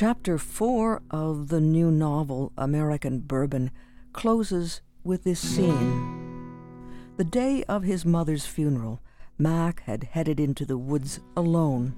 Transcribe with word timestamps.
Chapter 0.00 0.38
4 0.38 1.02
of 1.10 1.48
the 1.48 1.60
new 1.60 1.90
novel, 1.90 2.52
American 2.56 3.18
Bourbon, 3.18 3.70
closes 4.14 4.80
with 5.04 5.24
this 5.24 5.40
scene. 5.40 6.56
The 7.18 7.24
day 7.24 7.64
of 7.64 7.82
his 7.82 8.06
mother's 8.06 8.46
funeral, 8.46 9.02
Mac 9.36 9.82
had 9.82 10.04
headed 10.04 10.40
into 10.40 10.64
the 10.64 10.78
woods 10.78 11.20
alone. 11.36 11.94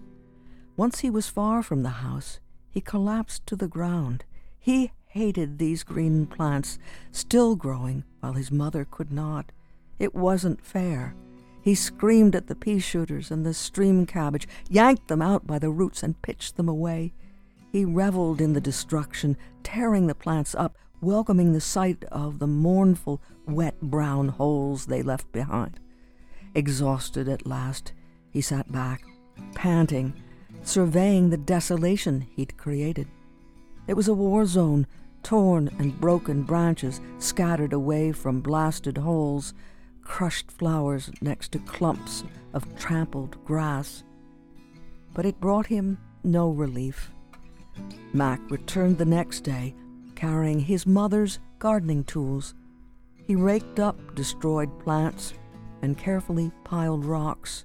Once 0.76 0.98
he 0.98 1.10
was 1.10 1.28
far 1.28 1.62
from 1.62 1.84
the 1.84 2.02
house, 2.02 2.40
he 2.68 2.80
collapsed 2.80 3.46
to 3.46 3.54
the 3.54 3.68
ground. 3.68 4.24
He 4.58 4.90
hated 5.06 5.58
these 5.58 5.84
green 5.84 6.26
plants, 6.26 6.80
still 7.12 7.54
growing 7.54 8.02
while 8.18 8.32
his 8.32 8.50
mother 8.50 8.84
could 8.84 9.12
not. 9.12 9.52
It 10.00 10.12
wasn't 10.12 10.66
fair. 10.66 11.14
He 11.60 11.76
screamed 11.76 12.34
at 12.34 12.48
the 12.48 12.56
pea 12.56 12.80
shooters 12.80 13.30
and 13.30 13.46
the 13.46 13.54
stream 13.54 14.06
cabbage, 14.06 14.48
yanked 14.68 15.06
them 15.06 15.22
out 15.22 15.46
by 15.46 15.60
the 15.60 15.70
roots, 15.70 16.02
and 16.02 16.20
pitched 16.20 16.56
them 16.56 16.68
away. 16.68 17.12
He 17.72 17.86
reveled 17.86 18.42
in 18.42 18.52
the 18.52 18.60
destruction, 18.60 19.34
tearing 19.62 20.06
the 20.06 20.14
plants 20.14 20.54
up, 20.54 20.76
welcoming 21.00 21.54
the 21.54 21.60
sight 21.60 22.04
of 22.12 22.38
the 22.38 22.46
mournful, 22.46 23.22
wet 23.46 23.80
brown 23.80 24.28
holes 24.28 24.84
they 24.84 25.02
left 25.02 25.32
behind. 25.32 25.80
Exhausted 26.54 27.30
at 27.30 27.46
last, 27.46 27.94
he 28.30 28.42
sat 28.42 28.70
back, 28.70 29.02
panting, 29.54 30.12
surveying 30.62 31.30
the 31.30 31.38
desolation 31.38 32.26
he'd 32.36 32.58
created. 32.58 33.08
It 33.86 33.94
was 33.94 34.06
a 34.06 34.14
war 34.14 34.44
zone, 34.44 34.86
torn 35.22 35.70
and 35.78 35.98
broken 35.98 36.42
branches 36.42 37.00
scattered 37.18 37.72
away 37.72 38.12
from 38.12 38.42
blasted 38.42 38.98
holes, 38.98 39.54
crushed 40.02 40.52
flowers 40.52 41.10
next 41.22 41.52
to 41.52 41.58
clumps 41.60 42.22
of 42.52 42.76
trampled 42.76 43.42
grass. 43.46 44.04
But 45.14 45.24
it 45.24 45.40
brought 45.40 45.66
him 45.66 45.96
no 46.22 46.50
relief. 46.50 47.10
Mac 48.12 48.40
returned 48.50 48.98
the 48.98 49.04
next 49.04 49.40
day, 49.40 49.74
carrying 50.14 50.60
his 50.60 50.86
mother's 50.86 51.38
gardening 51.58 52.04
tools. 52.04 52.54
He 53.26 53.36
raked 53.36 53.80
up 53.80 54.14
destroyed 54.14 54.78
plants 54.80 55.34
and 55.80 55.96
carefully 55.96 56.52
piled 56.64 57.04
rocks. 57.04 57.64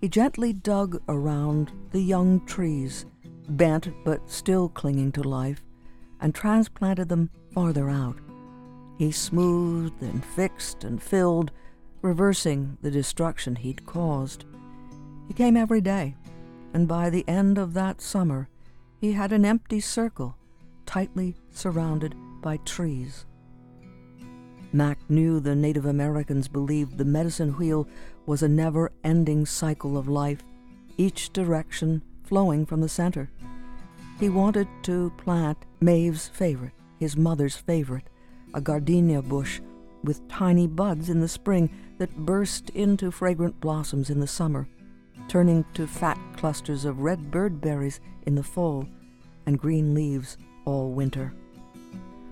He 0.00 0.08
gently 0.08 0.52
dug 0.52 1.02
around 1.08 1.72
the 1.90 2.00
young 2.00 2.44
trees, 2.46 3.06
bent 3.48 3.88
but 4.04 4.30
still 4.30 4.68
clinging 4.68 5.12
to 5.12 5.22
life, 5.22 5.62
and 6.20 6.34
transplanted 6.34 7.08
them 7.08 7.30
farther 7.52 7.90
out. 7.90 8.16
He 8.98 9.12
smoothed 9.12 10.02
and 10.02 10.24
fixed 10.24 10.84
and 10.84 11.02
filled, 11.02 11.50
reversing 12.02 12.78
the 12.82 12.90
destruction 12.90 13.56
he'd 13.56 13.84
caused. 13.84 14.44
He 15.28 15.34
came 15.34 15.56
every 15.56 15.80
day, 15.80 16.14
and 16.72 16.88
by 16.88 17.10
the 17.10 17.28
end 17.28 17.58
of 17.58 17.74
that 17.74 18.00
summer, 18.00 18.48
he 19.00 19.12
had 19.12 19.32
an 19.32 19.44
empty 19.44 19.80
circle, 19.80 20.36
tightly 20.86 21.36
surrounded 21.50 22.14
by 22.40 22.56
trees. 22.58 23.26
Mac 24.72 24.98
knew 25.08 25.40
the 25.40 25.54
Native 25.54 25.86
Americans 25.86 26.48
believed 26.48 26.98
the 26.98 27.04
medicine 27.04 27.52
wheel 27.52 27.88
was 28.26 28.42
a 28.42 28.48
never 28.48 28.92
ending 29.04 29.46
cycle 29.46 29.96
of 29.96 30.08
life, 30.08 30.42
each 30.96 31.32
direction 31.32 32.02
flowing 32.24 32.66
from 32.66 32.80
the 32.80 32.88
center. 32.88 33.30
He 34.18 34.28
wanted 34.28 34.68
to 34.84 35.12
plant 35.18 35.58
Maeve's 35.80 36.28
favorite, 36.28 36.72
his 36.98 37.16
mother's 37.16 37.56
favorite, 37.56 38.08
a 38.54 38.60
gardenia 38.60 39.22
bush 39.22 39.60
with 40.02 40.26
tiny 40.28 40.66
buds 40.66 41.10
in 41.10 41.20
the 41.20 41.28
spring 41.28 41.70
that 41.98 42.16
burst 42.16 42.70
into 42.70 43.10
fragrant 43.10 43.60
blossoms 43.60 44.10
in 44.10 44.20
the 44.20 44.26
summer, 44.26 44.68
turning 45.36 45.66
to 45.74 45.86
fat 45.86 46.18
clusters 46.34 46.86
of 46.86 47.00
red 47.00 47.30
bird 47.30 47.60
berries 47.60 48.00
in 48.24 48.34
the 48.34 48.42
fall 48.42 48.88
and 49.44 49.58
green 49.58 49.92
leaves 49.92 50.38
all 50.64 50.90
winter. 50.92 51.30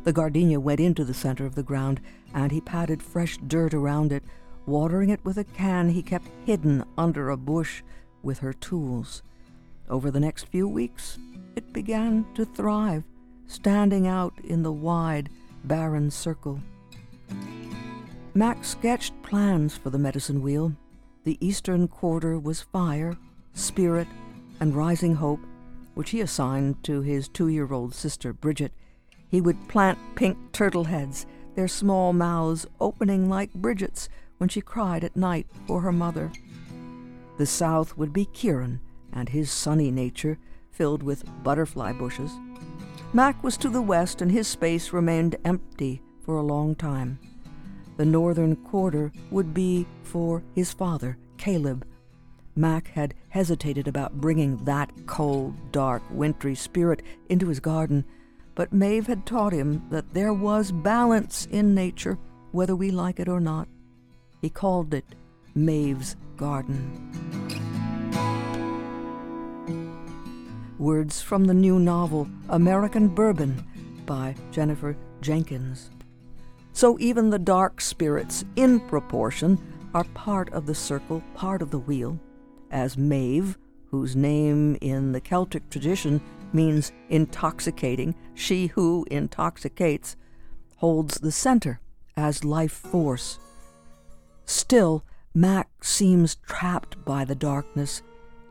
The 0.04 0.12
gardenia 0.14 0.58
went 0.58 0.80
into 0.80 1.04
the 1.04 1.12
center 1.12 1.44
of 1.44 1.54
the 1.54 1.62
ground, 1.62 2.00
and 2.32 2.50
he 2.50 2.62
patted 2.62 3.02
fresh 3.02 3.36
dirt 3.46 3.74
around 3.74 4.10
it, 4.10 4.24
watering 4.64 5.10
it 5.10 5.22
with 5.22 5.36
a 5.36 5.44
can 5.44 5.90
he 5.90 6.02
kept 6.02 6.30
hidden 6.46 6.82
under 6.96 7.28
a 7.28 7.36
bush 7.36 7.82
with 8.22 8.38
her 8.38 8.54
tools. 8.54 9.22
Over 9.90 10.10
the 10.10 10.18
next 10.18 10.44
few 10.44 10.66
weeks, 10.66 11.18
it 11.56 11.74
began 11.74 12.24
to 12.32 12.46
thrive, 12.46 13.04
standing 13.46 14.06
out 14.06 14.32
in 14.42 14.62
the 14.62 14.72
wide, 14.72 15.28
barren 15.62 16.10
circle. 16.10 16.58
Mac 18.32 18.64
sketched 18.64 19.12
plans 19.22 19.76
for 19.76 19.90
the 19.90 19.98
medicine 19.98 20.40
wheel. 20.40 20.72
The 21.24 21.38
eastern 21.40 21.88
quarter 21.88 22.38
was 22.38 22.60
fire, 22.60 23.16
spirit, 23.54 24.06
and 24.60 24.76
rising 24.76 25.14
hope, 25.14 25.40
which 25.94 26.10
he 26.10 26.20
assigned 26.20 26.84
to 26.84 27.00
his 27.00 27.28
two 27.28 27.48
year 27.48 27.72
old 27.72 27.94
sister, 27.94 28.32
Bridget. 28.32 28.72
He 29.28 29.40
would 29.40 29.68
plant 29.68 29.98
pink 30.16 30.36
turtle 30.52 30.84
heads, 30.84 31.26
their 31.54 31.68
small 31.68 32.12
mouths 32.12 32.66
opening 32.78 33.28
like 33.28 33.54
Bridget's 33.54 34.08
when 34.38 34.48
she 34.48 34.60
cried 34.60 35.02
at 35.02 35.16
night 35.16 35.46
for 35.66 35.80
her 35.80 35.92
mother. 35.92 36.30
The 37.38 37.46
south 37.46 37.96
would 37.96 38.12
be 38.12 38.26
Kieran 38.26 38.80
and 39.12 39.30
his 39.30 39.50
sunny 39.50 39.90
nature, 39.90 40.38
filled 40.70 41.02
with 41.02 41.24
butterfly 41.42 41.92
bushes. 41.92 42.32
Mac 43.14 43.42
was 43.42 43.56
to 43.58 43.70
the 43.70 43.80
west, 43.80 44.20
and 44.20 44.30
his 44.30 44.48
space 44.48 44.92
remained 44.92 45.36
empty 45.44 46.02
for 46.20 46.36
a 46.36 46.42
long 46.42 46.74
time. 46.74 47.18
The 47.96 48.04
northern 48.04 48.56
quarter 48.56 49.12
would 49.30 49.54
be 49.54 49.86
for 50.02 50.42
his 50.54 50.72
father, 50.72 51.16
Caleb. 51.36 51.86
Mac 52.56 52.88
had 52.88 53.14
hesitated 53.28 53.88
about 53.88 54.20
bringing 54.20 54.64
that 54.64 54.90
cold, 55.06 55.54
dark, 55.72 56.02
wintry 56.10 56.54
spirit 56.54 57.02
into 57.28 57.48
his 57.48 57.60
garden, 57.60 58.04
but 58.54 58.72
Maeve 58.72 59.06
had 59.06 59.26
taught 59.26 59.52
him 59.52 59.84
that 59.90 60.14
there 60.14 60.32
was 60.32 60.70
balance 60.70 61.46
in 61.50 61.74
nature, 61.74 62.18
whether 62.52 62.76
we 62.76 62.90
like 62.90 63.18
it 63.18 63.28
or 63.28 63.40
not. 63.40 63.68
He 64.40 64.50
called 64.50 64.94
it 64.94 65.04
Maeve's 65.54 66.16
Garden. 66.36 67.00
Words 70.78 71.20
from 71.22 71.44
the 71.44 71.54
new 71.54 71.78
novel 71.78 72.28
American 72.48 73.08
Bourbon 73.08 73.64
by 74.06 74.34
Jennifer 74.50 74.96
Jenkins. 75.20 75.90
So 76.74 76.98
even 76.98 77.30
the 77.30 77.38
dark 77.38 77.80
spirits, 77.80 78.44
in 78.56 78.80
proportion, 78.80 79.58
are 79.94 80.04
part 80.12 80.52
of 80.52 80.66
the 80.66 80.74
circle, 80.74 81.22
part 81.34 81.62
of 81.62 81.70
the 81.70 81.78
wheel, 81.78 82.18
as 82.72 82.98
Maeve, 82.98 83.56
whose 83.92 84.16
name 84.16 84.76
in 84.80 85.12
the 85.12 85.20
Celtic 85.20 85.70
tradition 85.70 86.20
means 86.52 86.90
intoxicating, 87.08 88.12
she 88.34 88.66
who 88.66 89.06
intoxicates, 89.08 90.16
holds 90.76 91.20
the 91.20 91.30
center 91.30 91.80
as 92.16 92.44
life 92.44 92.72
force. 92.72 93.38
Still, 94.44 95.04
Mac 95.32 95.84
seems 95.84 96.34
trapped 96.34 97.04
by 97.04 97.24
the 97.24 97.36
darkness. 97.36 98.02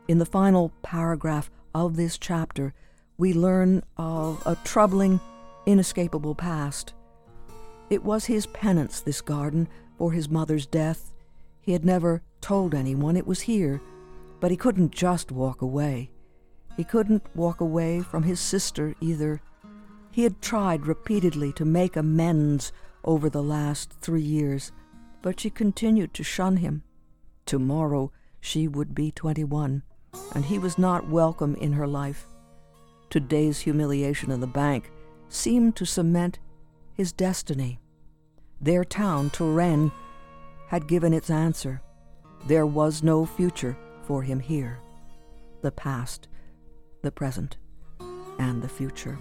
In 0.08 0.18
the 0.18 0.26
final 0.26 0.72
paragraph 0.82 1.50
of 1.74 1.96
this 1.96 2.16
chapter, 2.16 2.72
we 3.18 3.34
learn 3.34 3.82
of 3.98 4.42
a 4.46 4.56
troubling, 4.64 5.20
inescapable 5.66 6.34
past. 6.34 6.94
It 7.90 8.04
was 8.04 8.24
his 8.26 8.46
penance, 8.46 9.00
this 9.00 9.20
garden, 9.20 9.68
for 9.98 10.12
his 10.12 10.28
mother's 10.28 10.66
death. 10.66 11.12
He 11.60 11.72
had 11.72 11.84
never 11.84 12.22
told 12.40 12.74
anyone 12.74 13.16
it 13.16 13.26
was 13.26 13.42
here, 13.42 13.80
but 14.40 14.50
he 14.50 14.56
couldn't 14.56 14.92
just 14.92 15.30
walk 15.32 15.62
away. 15.62 16.10
He 16.76 16.84
couldn't 16.84 17.24
walk 17.34 17.60
away 17.60 18.00
from 18.00 18.24
his 18.24 18.40
sister 18.40 18.94
either. 19.00 19.40
He 20.10 20.24
had 20.24 20.42
tried 20.42 20.86
repeatedly 20.86 21.52
to 21.54 21.64
make 21.64 21.96
amends 21.96 22.72
over 23.04 23.30
the 23.30 23.42
last 23.42 23.92
three 24.00 24.22
years, 24.22 24.72
but 25.22 25.40
she 25.40 25.50
continued 25.50 26.14
to 26.14 26.24
shun 26.24 26.58
him. 26.58 26.82
Tomorrow 27.46 28.10
she 28.40 28.66
would 28.68 28.94
be 28.94 29.10
21 29.10 29.82
and 30.34 30.44
he 30.44 30.58
was 30.58 30.78
not 30.78 31.08
welcome 31.08 31.54
in 31.56 31.72
her 31.72 31.86
life. 31.86 32.26
Today's 33.10 33.60
humiliation 33.60 34.30
in 34.30 34.40
the 34.40 34.46
bank 34.46 34.90
seemed 35.28 35.76
to 35.76 35.84
cement 35.84 36.38
his 36.94 37.12
destiny. 37.12 37.78
Their 38.60 38.84
town, 38.84 39.30
Touraine, 39.30 39.92
had 40.68 40.88
given 40.88 41.12
its 41.12 41.28
answer. 41.28 41.82
There 42.46 42.66
was 42.66 43.02
no 43.02 43.26
future 43.26 43.76
for 44.06 44.22
him 44.22 44.40
here. 44.40 44.78
The 45.62 45.72
past, 45.72 46.28
the 47.02 47.10
present, 47.10 47.56
and 48.38 48.62
the 48.62 48.68
future. 48.68 49.18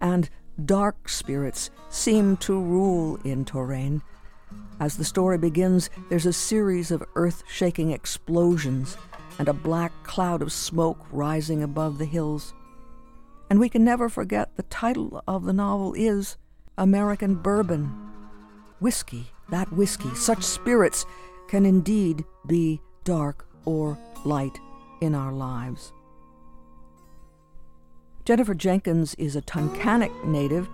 And 0.00 0.30
dark 0.64 1.08
spirits 1.08 1.70
seem 1.88 2.36
to 2.38 2.60
rule 2.60 3.18
in 3.24 3.44
Touraine, 3.44 4.02
as 4.80 4.96
the 4.96 5.04
story 5.04 5.38
begins, 5.38 5.90
there's 6.08 6.26
a 6.26 6.32
series 6.32 6.90
of 6.90 7.04
earth 7.14 7.42
shaking 7.46 7.90
explosions 7.92 8.96
and 9.38 9.48
a 9.48 9.52
black 9.52 9.92
cloud 10.02 10.42
of 10.42 10.52
smoke 10.52 10.98
rising 11.12 11.62
above 11.62 11.98
the 11.98 12.06
hills. 12.06 12.54
And 13.50 13.58
we 13.58 13.68
can 13.68 13.84
never 13.84 14.08
forget 14.08 14.56
the 14.56 14.62
title 14.62 15.22
of 15.26 15.44
the 15.44 15.52
novel 15.52 15.92
is 15.94 16.36
American 16.78 17.34
Bourbon. 17.34 17.92
Whiskey, 18.78 19.26
that 19.50 19.72
whiskey, 19.72 20.14
such 20.14 20.44
spirits 20.44 21.04
can 21.48 21.66
indeed 21.66 22.24
be 22.46 22.80
dark 23.02 23.48
or 23.64 23.98
light 24.24 24.58
in 25.00 25.16
our 25.16 25.32
lives. 25.32 25.92
Jennifer 28.24 28.54
Jenkins 28.54 29.16
is 29.16 29.34
a 29.34 29.42
Tunkhannock 29.42 30.24
native. 30.24 30.68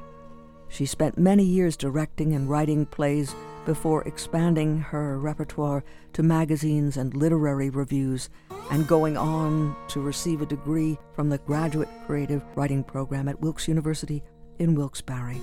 She 0.68 0.84
spent 0.84 1.16
many 1.16 1.44
years 1.44 1.76
directing 1.76 2.34
and 2.34 2.50
writing 2.50 2.84
plays 2.84 3.34
before 3.66 4.02
expanding 4.04 4.78
her 4.78 5.18
repertoire 5.18 5.84
to 6.14 6.22
magazines 6.22 6.96
and 6.96 7.14
literary 7.14 7.68
reviews 7.68 8.30
and 8.70 8.88
going 8.88 9.16
on 9.16 9.76
to 9.88 10.00
receive 10.00 10.40
a 10.40 10.46
degree 10.46 10.96
from 11.14 11.28
the 11.28 11.38
Graduate 11.38 11.88
Creative 12.06 12.42
Writing 12.54 12.82
Program 12.82 13.28
at 13.28 13.40
Wilkes 13.40 13.68
University 13.68 14.22
in 14.58 14.74
Wilkes-Barre. 14.74 15.40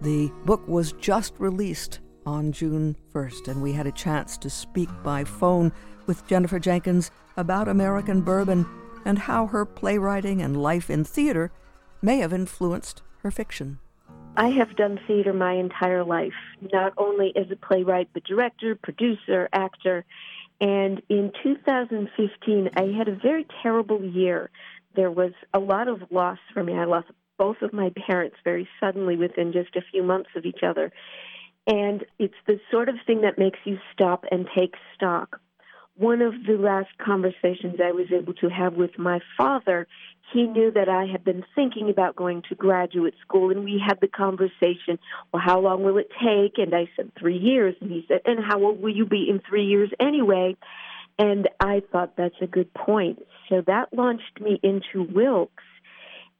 The 0.00 0.32
book 0.44 0.66
was 0.66 0.92
just 0.92 1.34
released 1.38 2.00
on 2.26 2.52
June 2.52 2.96
1st, 3.14 3.48
and 3.48 3.62
we 3.62 3.72
had 3.72 3.86
a 3.86 3.92
chance 3.92 4.36
to 4.38 4.50
speak 4.50 4.88
by 5.02 5.24
phone 5.24 5.72
with 6.06 6.26
Jennifer 6.26 6.58
Jenkins 6.58 7.10
about 7.36 7.68
American 7.68 8.22
bourbon 8.22 8.66
and 9.04 9.18
how 9.18 9.46
her 9.46 9.64
playwriting 9.64 10.42
and 10.42 10.60
life 10.60 10.90
in 10.90 11.04
theater 11.04 11.52
may 12.02 12.18
have 12.18 12.32
influenced 12.32 13.02
her 13.22 13.30
fiction. 13.30 13.78
I 14.36 14.48
have 14.50 14.74
done 14.76 14.98
theater 15.06 15.32
my 15.32 15.52
entire 15.52 16.04
life, 16.04 16.34
not 16.72 16.94
only 16.96 17.32
as 17.36 17.50
a 17.50 17.56
playwright, 17.56 18.08
but 18.12 18.24
director, 18.24 18.74
producer, 18.74 19.48
actor. 19.52 20.04
And 20.60 21.00
in 21.08 21.32
2015, 21.42 22.70
I 22.76 22.96
had 22.96 23.08
a 23.08 23.14
very 23.14 23.46
terrible 23.62 24.04
year. 24.04 24.50
There 24.96 25.10
was 25.10 25.32
a 25.52 25.58
lot 25.58 25.86
of 25.88 26.02
loss 26.10 26.38
for 26.52 26.64
me. 26.64 26.74
I 26.74 26.84
lost 26.84 27.08
both 27.38 27.62
of 27.62 27.72
my 27.72 27.92
parents 28.06 28.36
very 28.44 28.68
suddenly 28.80 29.16
within 29.16 29.52
just 29.52 29.76
a 29.76 29.82
few 29.90 30.02
months 30.02 30.30
of 30.36 30.44
each 30.44 30.62
other. 30.62 30.92
And 31.66 32.04
it's 32.18 32.34
the 32.46 32.60
sort 32.70 32.88
of 32.88 32.96
thing 33.06 33.22
that 33.22 33.38
makes 33.38 33.58
you 33.64 33.78
stop 33.92 34.24
and 34.30 34.48
take 34.54 34.74
stock. 34.94 35.40
One 35.96 36.22
of 36.22 36.34
the 36.44 36.54
last 36.54 36.90
conversations 36.98 37.76
I 37.82 37.92
was 37.92 38.06
able 38.12 38.34
to 38.34 38.48
have 38.48 38.74
with 38.74 38.98
my 38.98 39.20
father, 39.36 39.86
he 40.32 40.42
knew 40.42 40.72
that 40.72 40.88
I 40.88 41.06
had 41.06 41.22
been 41.22 41.44
thinking 41.54 41.88
about 41.88 42.16
going 42.16 42.42
to 42.48 42.56
graduate 42.56 43.14
school, 43.24 43.50
and 43.50 43.62
we 43.62 43.80
had 43.84 44.00
the 44.00 44.08
conversation, 44.08 44.98
well, 45.32 45.40
how 45.44 45.60
long 45.60 45.84
will 45.84 45.98
it 45.98 46.10
take? 46.10 46.58
And 46.58 46.74
I 46.74 46.88
said, 46.96 47.12
three 47.16 47.38
years. 47.38 47.76
And 47.80 47.92
he 47.92 48.04
said, 48.08 48.22
and 48.24 48.40
how 48.44 48.64
old 48.64 48.82
will 48.82 48.94
you 48.94 49.06
be 49.06 49.28
in 49.30 49.40
three 49.48 49.66
years 49.66 49.90
anyway? 50.00 50.56
And 51.16 51.48
I 51.60 51.82
thought 51.92 52.16
that's 52.16 52.34
a 52.40 52.48
good 52.48 52.74
point. 52.74 53.24
So 53.48 53.62
that 53.68 53.94
launched 53.94 54.40
me 54.40 54.58
into 54.64 55.04
Wilkes. 55.12 55.62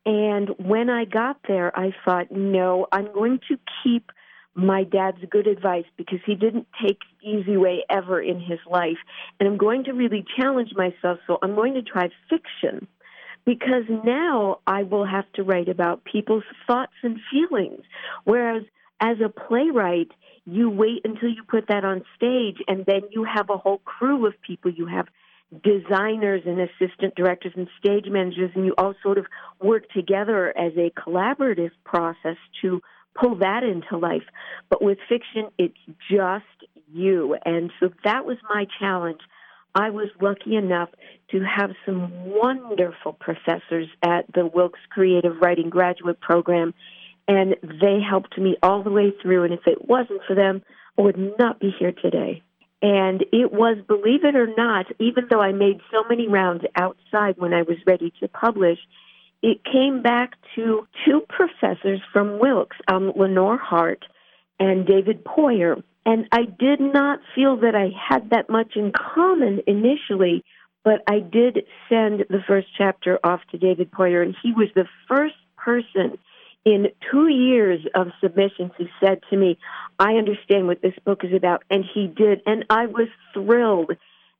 And 0.04 0.48
when 0.58 0.90
I 0.90 1.04
got 1.04 1.38
there, 1.46 1.70
I 1.78 1.94
thought, 2.04 2.32
no, 2.32 2.88
I'm 2.90 3.12
going 3.12 3.38
to 3.48 3.58
keep– 3.84 4.10
my 4.54 4.84
dad's 4.84 5.18
good 5.30 5.46
advice 5.46 5.84
because 5.96 6.20
he 6.24 6.34
didn't 6.34 6.66
take 6.84 6.98
the 7.20 7.28
easy 7.28 7.56
way 7.56 7.84
ever 7.90 8.20
in 8.20 8.40
his 8.40 8.60
life. 8.70 8.98
And 9.38 9.48
I'm 9.48 9.56
going 9.56 9.84
to 9.84 9.92
really 9.92 10.24
challenge 10.38 10.70
myself, 10.76 11.18
so 11.26 11.38
I'm 11.42 11.54
going 11.54 11.74
to 11.74 11.82
try 11.82 12.08
fiction 12.30 12.86
because 13.44 13.84
now 14.04 14.60
I 14.66 14.84
will 14.84 15.04
have 15.04 15.30
to 15.34 15.42
write 15.42 15.68
about 15.68 16.04
people's 16.04 16.44
thoughts 16.66 16.94
and 17.02 17.18
feelings. 17.30 17.82
Whereas 18.24 18.62
as 19.00 19.16
a 19.24 19.28
playwright, 19.28 20.12
you 20.46 20.70
wait 20.70 21.02
until 21.04 21.28
you 21.28 21.42
put 21.42 21.68
that 21.68 21.84
on 21.84 22.04
stage 22.16 22.58
and 22.68 22.84
then 22.86 23.02
you 23.10 23.24
have 23.24 23.50
a 23.50 23.58
whole 23.58 23.78
crew 23.78 24.26
of 24.26 24.34
people. 24.46 24.70
You 24.70 24.86
have 24.86 25.06
designers 25.62 26.42
and 26.46 26.60
assistant 26.60 27.14
directors 27.14 27.52
and 27.56 27.68
stage 27.78 28.06
managers, 28.08 28.50
and 28.54 28.64
you 28.64 28.74
all 28.76 28.94
sort 29.02 29.18
of 29.18 29.26
work 29.62 29.88
together 29.90 30.56
as 30.56 30.72
a 30.76 30.90
collaborative 30.90 31.70
process 31.84 32.36
to 32.62 32.80
pull 33.14 33.36
that 33.36 33.62
into 33.62 33.96
life. 33.96 34.24
But 34.70 34.82
with 34.82 34.98
fiction, 35.08 35.48
it's 35.58 35.78
just 36.10 36.44
you. 36.92 37.36
And 37.44 37.70
so 37.80 37.90
that 38.04 38.24
was 38.24 38.36
my 38.48 38.66
challenge. 38.78 39.20
I 39.74 39.90
was 39.90 40.08
lucky 40.20 40.56
enough 40.56 40.90
to 41.32 41.40
have 41.40 41.70
some 41.84 42.10
wonderful 42.26 43.12
professors 43.12 43.88
at 44.02 44.32
the 44.32 44.46
Wilkes 44.46 44.78
Creative 44.90 45.36
Writing 45.40 45.68
Graduate 45.68 46.20
Program, 46.20 46.74
and 47.26 47.56
they 47.62 47.98
helped 48.08 48.38
me 48.38 48.56
all 48.62 48.84
the 48.84 48.90
way 48.90 49.12
through. 49.20 49.44
And 49.44 49.52
if 49.52 49.66
it 49.66 49.88
wasn't 49.88 50.20
for 50.28 50.36
them, 50.36 50.62
I 50.96 51.02
would 51.02 51.18
not 51.38 51.58
be 51.58 51.74
here 51.76 51.92
today. 51.92 52.42
And 52.82 53.22
it 53.32 53.50
was, 53.50 53.78
believe 53.88 54.24
it 54.24 54.36
or 54.36 54.46
not, 54.46 54.86
even 55.00 55.26
though 55.30 55.40
I 55.40 55.52
made 55.52 55.80
so 55.90 56.04
many 56.08 56.28
rounds 56.28 56.64
outside 56.76 57.36
when 57.38 57.54
I 57.54 57.62
was 57.62 57.78
ready 57.86 58.12
to 58.20 58.28
publish, 58.28 58.78
it 59.44 59.62
came 59.62 60.00
back 60.00 60.32
to 60.54 60.88
two 61.04 61.20
professors 61.28 62.00
from 62.14 62.38
Wilkes, 62.38 62.78
um, 62.88 63.12
Lenore 63.14 63.58
Hart 63.58 64.02
and 64.58 64.86
David 64.86 65.22
Poyer. 65.22 65.82
And 66.06 66.26
I 66.32 66.44
did 66.44 66.80
not 66.80 67.20
feel 67.34 67.58
that 67.58 67.74
I 67.74 67.90
had 68.08 68.30
that 68.30 68.48
much 68.48 68.72
in 68.74 68.90
common 68.90 69.60
initially, 69.66 70.42
but 70.82 71.02
I 71.06 71.18
did 71.18 71.66
send 71.90 72.24
the 72.30 72.40
first 72.48 72.68
chapter 72.78 73.18
off 73.22 73.40
to 73.50 73.58
David 73.58 73.90
Poyer, 73.90 74.22
and 74.22 74.34
he 74.42 74.52
was 74.52 74.68
the 74.74 74.88
first 75.06 75.34
person 75.58 76.16
in 76.64 76.86
two 77.12 77.28
years 77.28 77.84
of 77.94 78.12
submissions 78.22 78.72
who 78.78 78.86
said 78.98 79.20
to 79.28 79.36
me, 79.36 79.58
I 79.98 80.14
understand 80.14 80.68
what 80.68 80.80
this 80.80 80.94
book 81.04 81.22
is 81.22 81.34
about. 81.34 81.64
And 81.68 81.84
he 81.84 82.06
did. 82.06 82.40
And 82.46 82.64
I 82.70 82.86
was 82.86 83.08
thrilled. 83.34 83.92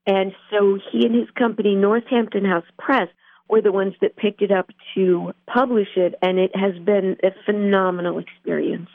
And 0.06 0.32
so 0.50 0.78
he 0.90 1.04
and 1.04 1.14
his 1.14 1.28
company, 1.38 1.74
Northampton 1.74 2.46
House 2.46 2.64
Press, 2.78 3.08
were 3.48 3.60
the 3.60 3.72
ones 3.72 3.94
that 4.00 4.16
picked 4.16 4.42
it 4.42 4.50
up 4.50 4.70
to 4.94 5.32
publish 5.46 5.88
it, 5.96 6.14
and 6.22 6.38
it 6.38 6.54
has 6.54 6.74
been 6.84 7.16
a 7.22 7.30
phenomenal 7.44 8.18
experience. 8.18 8.88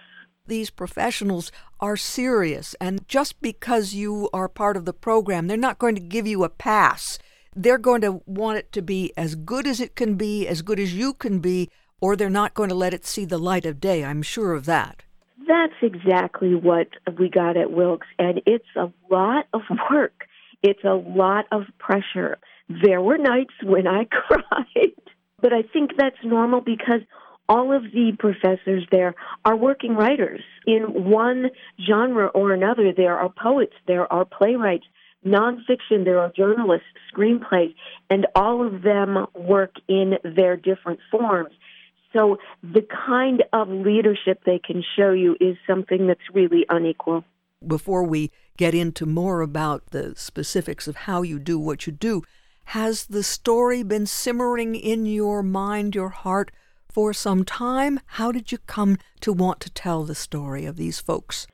These 0.47 0.71
professionals 0.71 1.51
are 1.79 1.95
serious, 1.95 2.75
and 2.81 3.07
just 3.07 3.39
because 3.41 3.93
you 3.93 4.29
are 4.33 4.49
part 4.49 4.75
of 4.75 4.85
the 4.85 4.93
program, 4.93 5.47
they're 5.47 5.57
not 5.57 5.77
going 5.77 5.95
to 5.95 6.01
give 6.01 6.25
you 6.25 6.43
a 6.43 6.49
pass. 6.49 7.19
They're 7.55 7.77
going 7.77 8.01
to 8.01 8.21
want 8.25 8.57
it 8.57 8.71
to 8.71 8.81
be 8.81 9.13
as 9.15 9.35
good 9.35 9.67
as 9.67 9.79
it 9.79 9.95
can 9.95 10.15
be, 10.15 10.47
as 10.47 10.61
good 10.61 10.79
as 10.79 10.93
you 10.93 11.13
can 11.13 11.39
be, 11.39 11.69
or 12.01 12.15
they're 12.15 12.29
not 12.29 12.53
going 12.53 12.69
to 12.69 12.75
let 12.75 12.93
it 12.93 13.05
see 13.05 13.25
the 13.25 13.37
light 13.37 13.65
of 13.65 13.79
day. 13.79 14.03
I'm 14.03 14.23
sure 14.23 14.53
of 14.53 14.65
that. 14.65 15.03
That's 15.47 15.73
exactly 15.81 16.55
what 16.55 16.87
we 17.17 17.29
got 17.29 17.57
at 17.57 17.71
Wilkes, 17.71 18.07
and 18.17 18.41
it's 18.45 18.65
a 18.75 18.91
lot 19.11 19.45
of 19.53 19.61
work. 19.91 20.25
It's 20.61 20.83
a 20.83 20.95
lot 20.95 21.45
of 21.51 21.63
pressure. 21.77 22.37
There 22.69 23.01
were 23.01 23.17
nights 23.17 23.53
when 23.63 23.87
I 23.87 24.05
cried, 24.11 24.93
but 25.41 25.53
I 25.53 25.63
think 25.73 25.91
that's 25.97 26.23
normal 26.23 26.61
because 26.61 27.01
all 27.49 27.75
of 27.75 27.81
the 27.91 28.15
professors 28.19 28.85
there 28.91 29.15
are 29.43 29.55
working 29.55 29.95
writers 29.95 30.41
in 30.67 31.09
one 31.09 31.49
genre 31.83 32.27
or 32.27 32.53
another. 32.53 32.93
There 32.95 33.17
are 33.17 33.29
poets, 33.29 33.73
there 33.87 34.11
are 34.13 34.23
playwrights, 34.23 34.85
nonfiction, 35.25 36.05
there 36.05 36.19
are 36.19 36.31
journalists, 36.35 36.87
screenplays, 37.11 37.73
and 38.09 38.27
all 38.35 38.65
of 38.65 38.83
them 38.83 39.25
work 39.33 39.73
in 39.87 40.13
their 40.23 40.55
different 40.55 40.99
forms. 41.09 41.53
So 42.13 42.37
the 42.63 42.85
kind 43.07 43.43
of 43.51 43.69
leadership 43.69 44.43
they 44.45 44.59
can 44.59 44.83
show 44.95 45.11
you 45.11 45.35
is 45.39 45.57
something 45.67 46.07
that's 46.07 46.19
really 46.33 46.65
unequal. 46.69 47.23
Before 47.65 48.03
we 48.03 48.31
get 48.57 48.73
into 48.73 49.05
more 49.05 49.41
about 49.41 49.87
the 49.91 50.13
specifics 50.15 50.87
of 50.87 50.95
how 50.95 51.23
you 51.23 51.39
do 51.39 51.59
what 51.59 51.85
you 51.85 51.93
do, 51.93 52.23
has 52.69 53.07
the 53.07 53.23
story 53.23 53.81
been 53.81 54.05
simmering 54.05 54.75
in 54.75 55.03
your 55.03 55.41
mind, 55.41 55.95
your 55.95 56.09
heart, 56.09 56.51
for 56.87 57.13
some 57.13 57.43
time? 57.43 57.99
How 58.05 58.31
did 58.31 58.51
you 58.51 58.59
come 58.59 58.99
to 59.21 59.33
want 59.33 59.59
to 59.61 59.71
tell 59.71 60.03
the 60.03 60.13
story 60.13 60.65
of 60.65 60.75
these 60.75 60.99
folks? 60.99 61.47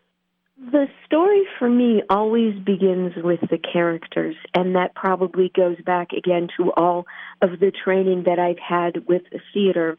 The 0.57 0.87
story 1.05 1.43
for 1.57 1.69
me 1.69 2.03
always 2.09 2.55
begins 2.65 3.13
with 3.15 3.39
the 3.49 3.57
characters, 3.57 4.35
and 4.53 4.75
that 4.75 4.93
probably 4.93 5.49
goes 5.55 5.77
back 5.85 6.09
again 6.11 6.49
to 6.57 6.73
all 6.73 7.05
of 7.41 7.61
the 7.61 7.71
training 7.71 8.23
that 8.25 8.37
I've 8.37 8.59
had 8.59 9.07
with 9.07 9.21
theater. 9.53 9.97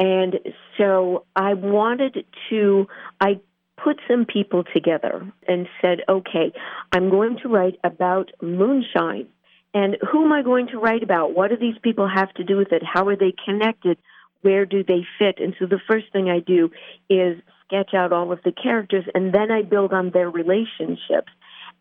And 0.00 0.40
so 0.76 1.26
I 1.36 1.54
wanted 1.54 2.24
to, 2.48 2.88
I 3.20 3.38
put 3.76 4.00
some 4.08 4.26
people 4.26 4.64
together 4.74 5.32
and 5.46 5.68
said, 5.80 5.98
okay, 6.08 6.52
I'm 6.90 7.08
going 7.08 7.38
to 7.44 7.48
write 7.48 7.78
about 7.84 8.32
moonshine 8.42 9.28
and 9.72 9.96
who 10.10 10.24
am 10.24 10.32
I 10.32 10.42
going 10.42 10.68
to 10.68 10.78
write 10.78 11.02
about? 11.02 11.34
What 11.34 11.50
do 11.50 11.56
these 11.56 11.78
people 11.82 12.08
have 12.08 12.32
to 12.34 12.44
do 12.44 12.56
with 12.56 12.72
it? 12.72 12.82
How 12.84 13.06
are 13.08 13.16
they 13.16 13.32
connected? 13.44 13.98
Where 14.42 14.66
do 14.66 14.82
they 14.82 15.06
fit? 15.18 15.38
And 15.38 15.54
so 15.58 15.66
the 15.66 15.80
first 15.88 16.06
thing 16.12 16.28
I 16.28 16.40
do 16.40 16.70
is 17.08 17.40
sketch 17.66 17.94
out 17.94 18.12
all 18.12 18.32
of 18.32 18.40
the 18.42 18.52
characters 18.52 19.04
and 19.14 19.32
then 19.32 19.50
I 19.50 19.62
build 19.62 19.92
on 19.92 20.10
their 20.10 20.28
relationships. 20.28 21.32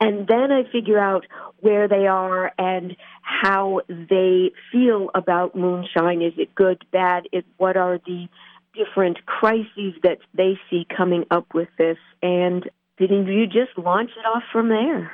And 0.01 0.27
then 0.27 0.51
I 0.51 0.63
figure 0.71 0.99
out 0.99 1.25
where 1.59 1.87
they 1.87 2.07
are 2.07 2.53
and 2.57 2.95
how 3.21 3.81
they 3.87 4.51
feel 4.71 5.09
about 5.13 5.55
moonshine. 5.55 6.21
Is 6.21 6.33
it 6.37 6.55
good, 6.55 6.85
bad? 6.91 7.27
Is, 7.33 7.43
what 7.57 7.75
are 7.75 7.97
the 7.97 8.27
different 8.73 9.25
crises 9.25 9.93
that 10.03 10.19
they 10.33 10.57
see 10.69 10.85
coming 10.95 11.25
up 11.31 11.53
with 11.53 11.67
this? 11.77 11.97
And 12.21 12.69
then 12.97 13.25
you 13.27 13.45
just 13.45 13.77
launch 13.77 14.11
it 14.17 14.25
off 14.25 14.43
from 14.53 14.69
there 14.69 15.11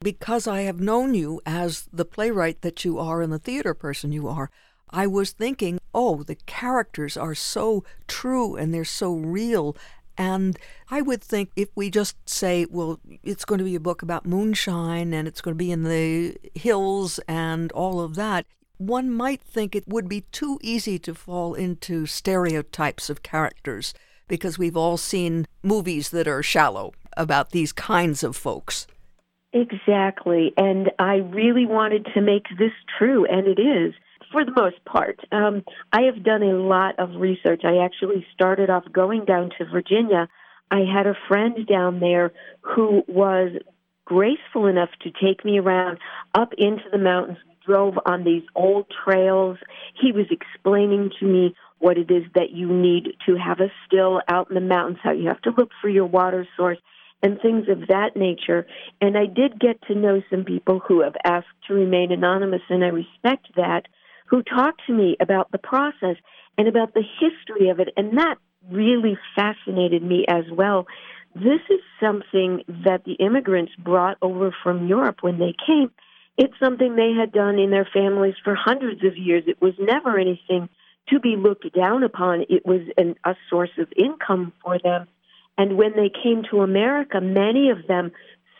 because 0.00 0.46
I 0.46 0.62
have 0.62 0.80
known 0.80 1.14
you 1.14 1.40
as 1.44 1.88
the 1.92 2.04
playwright 2.04 2.62
that 2.62 2.84
you 2.84 2.98
are 2.98 3.20
and 3.20 3.32
the 3.32 3.38
theater 3.38 3.74
person 3.74 4.12
you 4.12 4.28
are, 4.28 4.50
I 4.90 5.06
was 5.06 5.32
thinking, 5.32 5.80
oh, 5.94 6.22
the 6.22 6.36
characters 6.46 7.16
are 7.16 7.34
so 7.34 7.84
true 8.06 8.56
and 8.56 8.72
they're 8.72 8.84
so 8.84 9.14
real. 9.14 9.76
And 10.16 10.58
I 10.90 11.02
would 11.02 11.22
think 11.22 11.50
if 11.56 11.68
we 11.74 11.90
just 11.90 12.16
say, 12.28 12.66
well, 12.70 13.00
it's 13.22 13.44
going 13.44 13.58
to 13.58 13.64
be 13.64 13.74
a 13.74 13.80
book 13.80 14.02
about 14.02 14.26
moonshine 14.26 15.12
and 15.12 15.28
it's 15.28 15.40
going 15.40 15.54
to 15.54 15.64
be 15.64 15.72
in 15.72 15.82
the 15.82 16.36
hills 16.54 17.18
and 17.28 17.70
all 17.72 18.00
of 18.00 18.14
that, 18.14 18.46
one 18.78 19.10
might 19.10 19.42
think 19.42 19.74
it 19.74 19.88
would 19.88 20.08
be 20.08 20.22
too 20.32 20.58
easy 20.62 20.98
to 21.00 21.14
fall 21.14 21.54
into 21.54 22.06
stereotypes 22.06 23.10
of 23.10 23.24
characters 23.24 23.92
because 24.28 24.58
we've 24.58 24.76
all 24.76 24.96
seen 24.96 25.46
movies 25.62 26.10
that 26.10 26.28
are 26.28 26.42
shallow 26.42 26.92
about 27.16 27.50
these 27.50 27.72
kinds 27.72 28.22
of 28.22 28.36
folks. 28.36 28.86
Exactly. 29.52 30.52
And 30.56 30.90
I 30.98 31.16
really 31.16 31.66
wanted 31.66 32.06
to 32.14 32.20
make 32.20 32.44
this 32.58 32.72
true, 32.98 33.24
and 33.24 33.46
it 33.46 33.60
is 33.60 33.94
for 34.30 34.44
the 34.44 34.52
most 34.52 34.84
part. 34.84 35.18
Um, 35.32 35.64
I 35.92 36.02
have 36.02 36.22
done 36.22 36.42
a 36.42 36.52
lot 36.52 36.98
of 36.98 37.20
research. 37.20 37.62
I 37.64 37.78
actually 37.84 38.26
started 38.34 38.68
off 38.68 38.84
going 38.92 39.24
down 39.24 39.50
to 39.58 39.64
Virginia. 39.64 40.28
I 40.70 40.80
had 40.80 41.06
a 41.06 41.14
friend 41.28 41.66
down 41.66 42.00
there 42.00 42.32
who 42.60 43.02
was 43.08 43.52
graceful 44.04 44.66
enough 44.66 44.90
to 45.02 45.10
take 45.10 45.44
me 45.44 45.58
around 45.58 45.98
up 46.34 46.52
into 46.58 46.84
the 46.92 46.98
mountains. 46.98 47.38
We 47.48 47.56
drove 47.66 47.94
on 48.04 48.24
these 48.24 48.42
old 48.54 48.86
trails. 49.04 49.56
He 49.98 50.12
was 50.12 50.26
explaining 50.30 51.10
to 51.20 51.26
me 51.26 51.54
what 51.78 51.96
it 51.96 52.10
is 52.10 52.24
that 52.34 52.50
you 52.50 52.68
need 52.70 53.14
to 53.26 53.36
have 53.36 53.60
a 53.60 53.70
still 53.86 54.20
out 54.28 54.48
in 54.50 54.54
the 54.54 54.60
mountains, 54.60 54.98
how 55.02 55.12
you 55.12 55.28
have 55.28 55.40
to 55.42 55.52
look 55.56 55.70
for 55.80 55.88
your 55.88 56.06
water 56.06 56.46
source 56.56 56.78
and 57.22 57.40
things 57.40 57.68
of 57.68 57.88
that 57.88 58.16
nature. 58.16 58.66
And 59.00 59.16
I 59.16 59.26
did 59.26 59.58
get 59.58 59.80
to 59.88 59.94
know 59.94 60.22
some 60.30 60.44
people 60.44 60.80
who 60.86 61.02
have 61.02 61.16
asked 61.24 61.46
to 61.66 61.74
remain 61.74 62.12
anonymous, 62.12 62.62
and 62.68 62.84
I 62.84 62.88
respect 62.88 63.48
that, 63.56 63.86
who 64.26 64.42
talked 64.42 64.82
to 64.86 64.92
me 64.92 65.16
about 65.20 65.50
the 65.50 65.58
process 65.58 66.16
and 66.56 66.68
about 66.68 66.94
the 66.94 67.02
history 67.20 67.70
of 67.70 67.80
it. 67.80 67.88
And 67.96 68.18
that 68.18 68.36
really 68.70 69.16
fascinated 69.34 70.02
me 70.02 70.24
as 70.28 70.44
well. 70.52 70.86
This 71.34 71.60
is 71.70 71.80
something 72.00 72.62
that 72.84 73.04
the 73.04 73.14
immigrants 73.14 73.72
brought 73.78 74.16
over 74.22 74.54
from 74.62 74.86
Europe 74.86 75.18
when 75.22 75.38
they 75.38 75.54
came. 75.66 75.90
It's 76.36 76.54
something 76.62 76.94
they 76.94 77.12
had 77.18 77.32
done 77.32 77.58
in 77.58 77.70
their 77.70 77.88
families 77.92 78.34
for 78.44 78.54
hundreds 78.54 79.04
of 79.04 79.16
years. 79.16 79.44
It 79.46 79.60
was 79.60 79.74
never 79.78 80.18
anything 80.18 80.68
to 81.08 81.20
be 81.20 81.36
looked 81.36 81.72
down 81.74 82.02
upon. 82.02 82.44
It 82.48 82.64
was 82.66 82.82
an, 82.96 83.16
a 83.24 83.34
source 83.50 83.70
of 83.78 83.88
income 83.96 84.52
for 84.62 84.78
them. 84.78 85.08
And 85.58 85.76
when 85.76 85.92
they 85.96 86.08
came 86.08 86.44
to 86.50 86.62
America, 86.62 87.20
many 87.20 87.70
of 87.70 87.86
them 87.88 88.12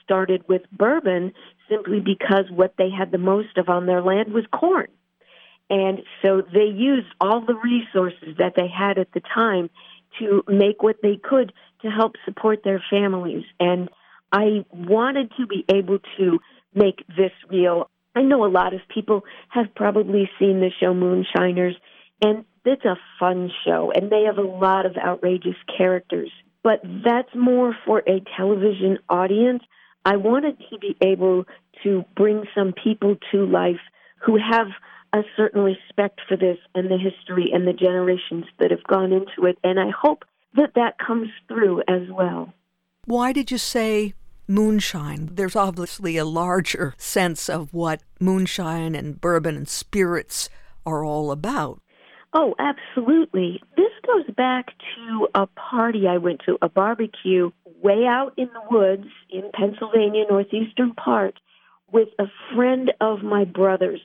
started 0.03 0.43
with 0.49 0.63
bourbon 0.73 1.33
simply 1.69 2.01
because 2.01 2.51
what 2.51 2.75
they 2.77 2.91
had 2.91 3.13
the 3.13 3.19
most 3.19 3.57
of 3.57 3.69
on 3.69 3.87
their 3.87 4.03
land 4.03 4.33
was 4.35 4.45
corn. 4.53 4.89
And 5.71 6.01
so 6.25 6.43
they 6.43 6.65
used 6.65 7.07
all 7.21 7.45
the 7.45 7.55
resources 7.55 8.37
that 8.39 8.55
they 8.57 8.69
had 8.69 8.99
at 8.99 9.13
the 9.13 9.21
time 9.21 9.71
to 10.19 10.43
make 10.49 10.83
what 10.83 10.97
they 11.03 11.17
could 11.23 11.53
to 11.83 11.89
help 11.89 12.15
support 12.25 12.63
their 12.65 12.83
families. 12.91 13.45
And 13.61 13.89
I 14.33 14.65
wanted 14.73 15.31
to 15.39 15.47
be 15.47 15.65
able 15.73 15.99
to 16.19 16.39
make 16.75 17.07
this 17.09 17.33
real. 17.49 17.91
I 18.17 18.23
know 18.23 18.45
a 18.45 18.51
lot 18.51 18.75
of 18.75 18.81
people 18.93 19.23
have 19.51 19.75
probably 19.77 20.29
seen 20.39 20.61
the 20.61 20.71
show 20.81 20.95
Moonshiners, 20.95 21.77
and 22.23 22.45
it's 22.65 22.85
a 22.85 22.97
fun 23.21 23.51
show, 23.65 23.93
and 23.95 24.11
they 24.11 24.25
have 24.25 24.39
a 24.39 24.43
lot 24.43 24.87
of 24.87 24.97
outrageous 24.97 25.57
characters 25.77 26.31
but 26.63 26.81
that's 27.05 27.35
more 27.35 27.75
for 27.87 28.01
a 28.01 28.23
television 28.37 28.99
audience. 29.09 29.63
I 30.05 30.17
wanted 30.17 30.59
to 30.71 30.79
be 30.79 30.97
able 31.03 31.45
to 31.83 32.05
bring 32.17 32.45
some 32.55 32.73
people 32.73 33.17
to 33.33 33.47
life 33.47 33.81
who 34.25 34.37
have 34.39 34.69
a 35.13 35.23
certain 35.37 35.63
respect 35.63 36.21
for 36.29 36.37
this 36.37 36.59
and 36.75 36.91
the 36.91 36.99
history 36.99 37.51
and 37.53 37.67
the 37.67 37.73
generations 37.73 38.45
that 38.59 38.71
have 38.71 38.85
gone 38.85 39.13
into 39.13 39.49
it. 39.49 39.59
And 39.65 39.81
I 39.81 39.91
hope 39.91 40.25
that 40.55 40.75
that 40.75 40.99
comes 40.99 41.29
through 41.47 41.83
as 41.89 42.03
well. 42.11 42.53
Why 43.05 43.33
did 43.33 43.51
you 43.51 43.59
say 43.59 44.15
moonshine? 44.47 45.31
There's 45.33 45.57
obviously 45.57 46.17
a 46.17 46.25
larger 46.25 46.95
sense 46.99 47.49
of 47.49 47.73
what 47.73 48.03
moonshine 48.21 48.95
and 48.95 49.21
bourbon 49.21 49.57
and 49.57 49.69
spirits 49.69 50.51
are 50.85 51.05
all 51.05 51.31
about. 51.31 51.81
Oh, 52.33 52.55
absolutely. 52.59 53.63
This 53.77 53.93
goes 54.07 54.35
back 54.37 54.67
to 54.97 55.29
a 55.35 55.47
party 55.47 56.07
I 56.07 56.19
went 56.19 56.43
to, 56.47 56.59
a 56.61 56.69
barbecue 56.69 57.51
way 57.83 58.05
out 58.07 58.35
in 58.37 58.49
the 58.49 58.63
woods 58.71 59.07
in 59.31 59.51
Pennsylvania, 59.55 60.25
northeastern 60.29 60.93
part, 60.93 61.39
with 61.91 62.09
a 62.19 62.27
friend 62.55 62.93
of 63.01 63.23
my 63.23 63.45
brother's 63.45 64.01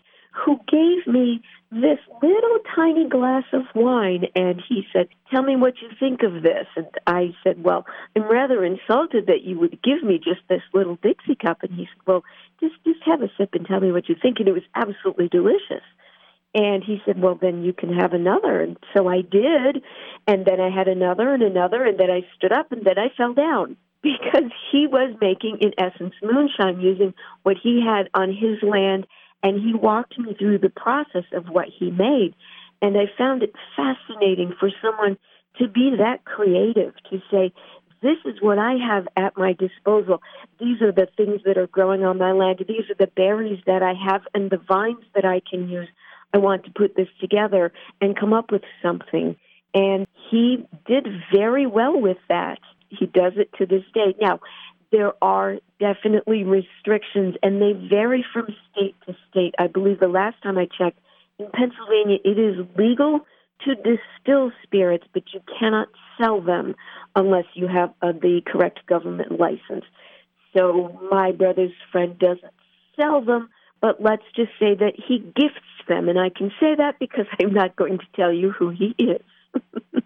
who 0.46 0.60
gave 0.68 1.06
me 1.06 1.42
this 1.72 2.00
little 2.22 2.60
tiny 2.75 3.08
glass 3.08 3.44
of 3.51 3.63
wine 3.75 4.25
and 4.36 4.62
he 4.68 4.84
said, 4.92 5.08
Tell 5.32 5.44
me 5.44 5.56
what 5.56 5.75
you 5.82 5.89
think 6.00 6.22
of 6.24 6.42
this. 6.44 6.65
And 6.75 6.88
I 7.06 7.36
said, 7.44 7.63
Well, 7.63 7.86
I'm 8.15 8.24
rather 8.24 8.63
insulted 8.63 9.27
that 9.27 9.44
you 9.44 9.60
would 9.60 9.80
give 9.84 10.03
me 10.03 10.18
just 10.18 10.42
this 10.50 10.62
little 10.74 10.98
Dixie 11.01 11.36
cup. 11.36 11.62
And 11.62 11.72
he 11.74 11.86
said, 11.86 12.01
Well, 12.08 12.24
just 12.60 12.75
just 12.84 13.01
have 13.06 13.22
a 13.22 13.30
sip 13.38 13.53
and 13.53 13.65
tell 13.65 13.80
me 13.80 13.92
what 13.92 14.10
you 14.10 14.15
think. 14.20 14.39
And 14.39 14.48
it 14.48 14.53
was 14.53 14.63
absolutely 14.75 15.27
delicious. 15.30 15.84
And 16.53 16.83
he 16.83 17.01
said, 17.05 17.22
Well, 17.22 17.38
then 17.39 17.63
you 17.63 17.74
can 17.74 17.93
have 17.93 18.13
another. 18.13 18.62
And 18.62 18.77
so 18.95 19.07
I 19.07 19.22
did. 19.22 19.83
And 20.27 20.45
then 20.45 20.60
I 20.60 20.69
had 20.69 20.88
another 20.88 21.33
and 21.33 21.43
another. 21.43 21.83
And 21.83 22.00
then 22.00 22.12
I 22.12 22.22
stood 22.38 22.51
up 22.51 22.72
and 22.72 22.86
then 22.86 23.00
I 23.00 23.10
fell 23.15 23.33
down 23.33 23.77
because 24.03 24.51
he 24.72 24.88
was 24.88 25.15
making, 25.19 25.57
in 25.62 25.74
essence, 25.77 26.13
moonshine 26.22 26.79
using 26.79 27.13
what 27.43 27.57
he 27.62 27.81
had 27.86 28.10
on 28.13 28.29
his 28.29 28.62
land. 28.62 29.07
And 29.41 29.60
he 29.60 29.74
walked 29.74 30.17
me 30.17 30.36
through 30.38 30.60
the 30.60 30.69
process 30.69 31.25
of 31.33 31.48
what 31.48 31.67
he 31.67 31.91
made. 31.91 32.36
And 32.81 32.98
I 32.98 33.05
found 33.17 33.43
it 33.43 33.53
fascinating 33.75 34.53
for 34.60 34.69
someone 34.81 35.17
to 35.57 35.67
be 35.67 35.95
that 35.98 36.25
creative, 36.25 36.93
to 37.10 37.22
say, 37.31 37.53
this 38.01 38.17
is 38.25 38.41
what 38.41 38.60
I 38.60 38.74
have 38.74 39.07
at 39.15 39.38
my 39.38 39.53
disposal. 39.53 40.22
These 40.60 40.81
are 40.81 40.91
the 40.91 41.07
things 41.15 41.41
that 41.45 41.57
are 41.57 41.67
growing 41.67 42.03
on 42.03 42.17
my 42.17 42.33
land. 42.33 42.63
These 42.67 42.89
are 42.89 43.00
the 43.00 43.12
berries 43.15 43.60
that 43.65 43.81
I 43.81 43.93
have 43.93 44.24
and 44.33 44.51
the 44.51 44.57
vines 44.57 45.05
that 45.15 45.24
I 45.24 45.41
can 45.50 45.69
use. 45.69 45.88
I 46.33 46.37
want 46.39 46.65
to 46.65 46.71
put 46.71 46.95
this 46.95 47.07
together 47.21 47.71
and 48.01 48.17
come 48.19 48.33
up 48.33 48.51
with 48.51 48.63
something. 48.81 49.35
And 49.73 50.07
he 50.29 50.65
did 50.85 51.07
very 51.33 51.65
well 51.65 51.99
with 51.99 52.17
that. 52.29 52.59
He 52.89 53.05
does 53.05 53.33
it 53.37 53.49
to 53.57 53.65
this 53.65 53.83
day. 53.93 54.15
Now, 54.21 54.39
there 54.91 55.13
are 55.23 55.57
definitely 55.79 56.43
restrictions, 56.43 57.35
and 57.41 57.61
they 57.61 57.73
vary 57.89 58.23
from 58.31 58.47
state 58.71 58.95
to 59.07 59.15
state. 59.29 59.55
I 59.57 59.67
believe 59.67 59.99
the 59.99 60.07
last 60.07 60.41
time 60.43 60.57
I 60.57 60.65
checked, 60.65 60.99
in 61.39 61.47
Pennsylvania, 61.51 62.19
it 62.23 62.37
is 62.37 62.65
legal 62.77 63.21
to 63.65 63.75
distill 63.75 64.51
spirits, 64.61 65.05
but 65.13 65.23
you 65.33 65.39
cannot 65.59 65.87
sell 66.19 66.41
them 66.41 66.75
unless 67.15 67.45
you 67.55 67.67
have 67.67 67.91
uh, 68.03 68.11
the 68.11 68.41
correct 68.45 68.85
government 68.85 69.39
license. 69.39 69.85
So 70.55 70.99
my 71.09 71.31
brother's 71.31 71.71
friend 71.91 72.17
doesn't 72.19 72.53
sell 72.99 73.21
them, 73.21 73.49
but 73.81 74.01
let's 74.01 74.23
just 74.35 74.51
say 74.59 74.75
that 74.75 74.93
he 74.95 75.19
gifts 75.19 75.73
them. 75.87 76.09
And 76.09 76.19
I 76.19 76.29
can 76.29 76.51
say 76.59 76.75
that 76.75 76.99
because 76.99 77.25
I'm 77.39 77.53
not 77.53 77.75
going 77.75 77.97
to 77.97 78.05
tell 78.15 78.31
you 78.31 78.51
who 78.51 78.69
he 78.69 78.95
is. 78.97 79.21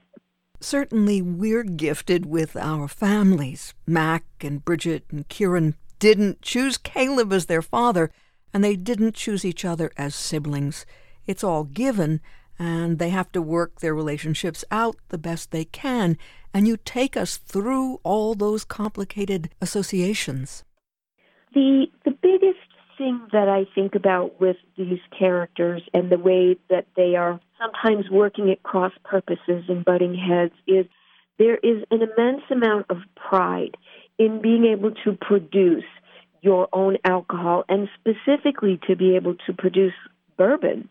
Certainly, 0.59 1.21
we're 1.21 1.63
gifted 1.63 2.25
with 2.25 2.55
our 2.55 2.87
families. 2.87 3.75
Mac 3.85 4.23
and 4.41 4.65
Bridget 4.65 5.05
and 5.11 5.27
Kieran 5.27 5.75
didn't 5.99 6.41
choose 6.41 6.77
Caleb 6.77 7.31
as 7.31 7.45
their 7.45 7.61
father, 7.61 8.11
and 8.53 8.63
they 8.63 8.75
didn't 8.75 9.13
choose 9.13 9.45
each 9.45 9.63
other 9.63 9.91
as 9.97 10.15
siblings. 10.15 10.85
It's 11.27 11.43
all 11.43 11.63
given, 11.63 12.21
and 12.57 12.97
they 12.97 13.09
have 13.09 13.31
to 13.33 13.41
work 13.41 13.79
their 13.79 13.93
relationships 13.93 14.65
out 14.71 14.95
the 15.09 15.17
best 15.17 15.51
they 15.51 15.65
can. 15.65 16.17
And 16.53 16.67
you 16.67 16.77
take 16.77 17.15
us 17.15 17.37
through 17.37 17.99
all 18.03 18.33
those 18.33 18.63
complicated 18.63 19.49
associations. 19.61 20.63
The 21.53 21.87
the 22.03 22.11
biggest 22.11 22.66
thing 22.97 23.27
that 23.31 23.47
I 23.47 23.65
think 23.75 23.95
about 23.95 24.39
with 24.39 24.57
these 24.77 24.99
characters 25.17 25.81
and 25.93 26.11
the 26.11 26.17
way 26.17 26.57
that 26.69 26.87
they 26.95 27.15
are 27.15 27.39
sometimes 27.59 28.09
working 28.09 28.49
at 28.49 28.63
cross 28.63 28.91
purposes 29.03 29.65
and 29.67 29.85
butting 29.85 30.15
heads 30.15 30.53
is 30.67 30.85
there 31.37 31.55
is 31.57 31.83
an 31.91 32.01
immense 32.01 32.43
amount 32.49 32.87
of 32.89 32.97
pride 33.15 33.77
in 34.17 34.41
being 34.41 34.65
able 34.65 34.91
to 35.05 35.13
produce 35.13 35.85
your 36.41 36.67
own 36.73 36.97
alcohol 37.03 37.63
and 37.69 37.89
specifically 37.99 38.79
to 38.87 38.95
be 38.95 39.15
able 39.15 39.35
to 39.45 39.53
produce 39.53 39.93
bourbon 40.37 40.89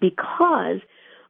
because 0.00 0.80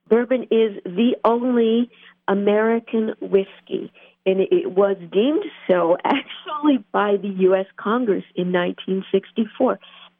bourbon 0.09 0.43
is 0.45 0.83
the 0.85 1.17
only 1.25 1.91
American 2.29 3.15
whiskey 3.21 3.93
and 4.27 4.41
it 4.41 4.71
was 4.73 4.97
deemed 5.13 5.45
so 5.69 5.97
actually 6.05 6.85
by 6.93 7.17
the 7.17 7.29
U.S. 7.29 7.67
Congress 7.77 8.25
in 8.35 8.53
1964. 8.53 9.79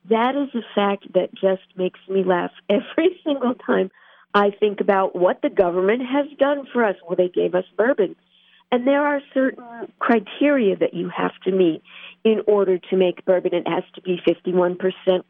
That 0.09 0.37
is 0.37 0.55
a 0.55 0.65
fact 0.75 1.13
that 1.15 1.35
just 1.35 1.65
makes 1.77 1.99
me 2.09 2.23
laugh 2.25 2.53
every 2.71 3.21
single 3.25 3.55
time 3.55 3.91
I 4.33 4.51
think 4.51 4.81
about 4.81 5.17
what 5.17 5.41
the 5.43 5.51
government 5.51 6.03
has 6.03 6.27
done 6.39 6.67
for 6.73 6.85
us. 6.85 6.97
Well, 7.07 7.17
they 7.17 7.29
gave 7.29 7.55
us 7.55 7.65
bourbon. 7.77 8.17
And 8.71 8.87
there 8.87 9.07
are 9.07 9.21
certain 9.33 9.65
criteria 9.99 10.77
that 10.77 10.93
you 10.93 11.09
have 11.17 11.33
to 11.45 11.53
meet 11.53 11.83
in 12.25 12.43
order 12.47 12.79
to 12.79 12.97
make 12.97 13.25
bourbon. 13.25 13.55
It 13.55 13.67
has 13.67 13.85
to 13.95 14.03
be 14.03 14.21
51% 14.29 14.77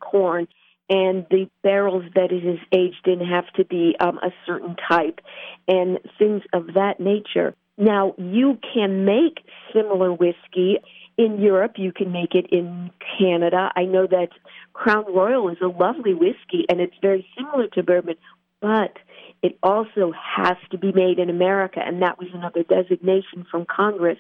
corn, 0.01 0.49
and 0.89 1.27
the 1.31 1.49
barrels 1.63 2.05
that 2.15 2.33
it 2.33 2.45
is 2.45 2.59
aged 2.73 3.07
in 3.07 3.21
have 3.21 3.47
to 3.57 3.65
be 3.65 3.95
um, 4.01 4.19
a 4.19 4.31
certain 4.47 4.75
type, 4.89 5.21
and 5.69 5.99
things 6.19 6.43
of 6.53 6.75
that 6.75 6.99
nature. 6.99 7.55
Now, 7.79 8.15
you 8.17 8.59
can 8.75 9.05
make 9.05 9.39
similar 9.75 10.13
whiskey 10.13 10.79
in 11.19 11.41
Europe. 11.41 11.73
You 11.77 11.93
can 11.93 12.13
make 12.13 12.35
it 12.35 12.47
in 12.51 12.91
Canada. 13.19 13.71
I 13.77 13.85
know 13.85 14.07
that 14.07 14.29
Crown 14.73 15.05
Royal 15.09 15.49
is 15.51 15.59
a 15.63 15.67
lovely 15.67 16.15
whiskey 16.15 16.65
and 16.69 16.81
it's 16.81 16.97
very 17.03 17.27
similar 17.37 17.69
to 17.69 17.83
bourbon, 17.83 18.17
but 18.61 18.97
it 19.43 19.59
also 19.63 20.13
has 20.37 20.57
to 20.71 20.79
be 20.79 20.93
made 20.93 21.19
in 21.19 21.31
America, 21.31 21.81
and 21.85 22.03
that 22.03 22.19
was 22.19 22.29
another 22.33 22.63
designation 22.63 23.47
from 23.51 23.67
Congress. 23.67 24.19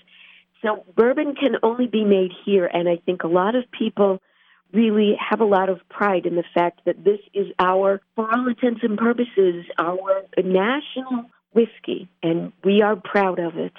So 0.62 0.84
bourbon 0.94 1.34
can 1.34 1.56
only 1.62 1.86
be 1.86 2.04
made 2.04 2.32
here, 2.44 2.66
and 2.66 2.88
I 2.88 2.96
think 3.04 3.22
a 3.22 3.28
lot 3.28 3.54
of 3.54 3.64
people 3.70 4.20
really 4.72 5.16
have 5.18 5.40
a 5.40 5.44
lot 5.44 5.68
of 5.68 5.80
pride 5.88 6.26
in 6.26 6.36
the 6.36 6.44
fact 6.54 6.82
that 6.84 7.02
this 7.02 7.20
is 7.32 7.46
our, 7.58 8.00
for 8.14 8.30
all 8.30 8.46
intents 8.48 8.80
and 8.82 8.98
purposes, 8.98 9.64
our 9.78 10.22
national 10.36 11.26
whiskey, 11.56 12.08
and 12.22 12.52
we 12.62 12.82
are 12.82 12.94
proud 12.94 13.38
of 13.40 13.56
it. 13.56 13.72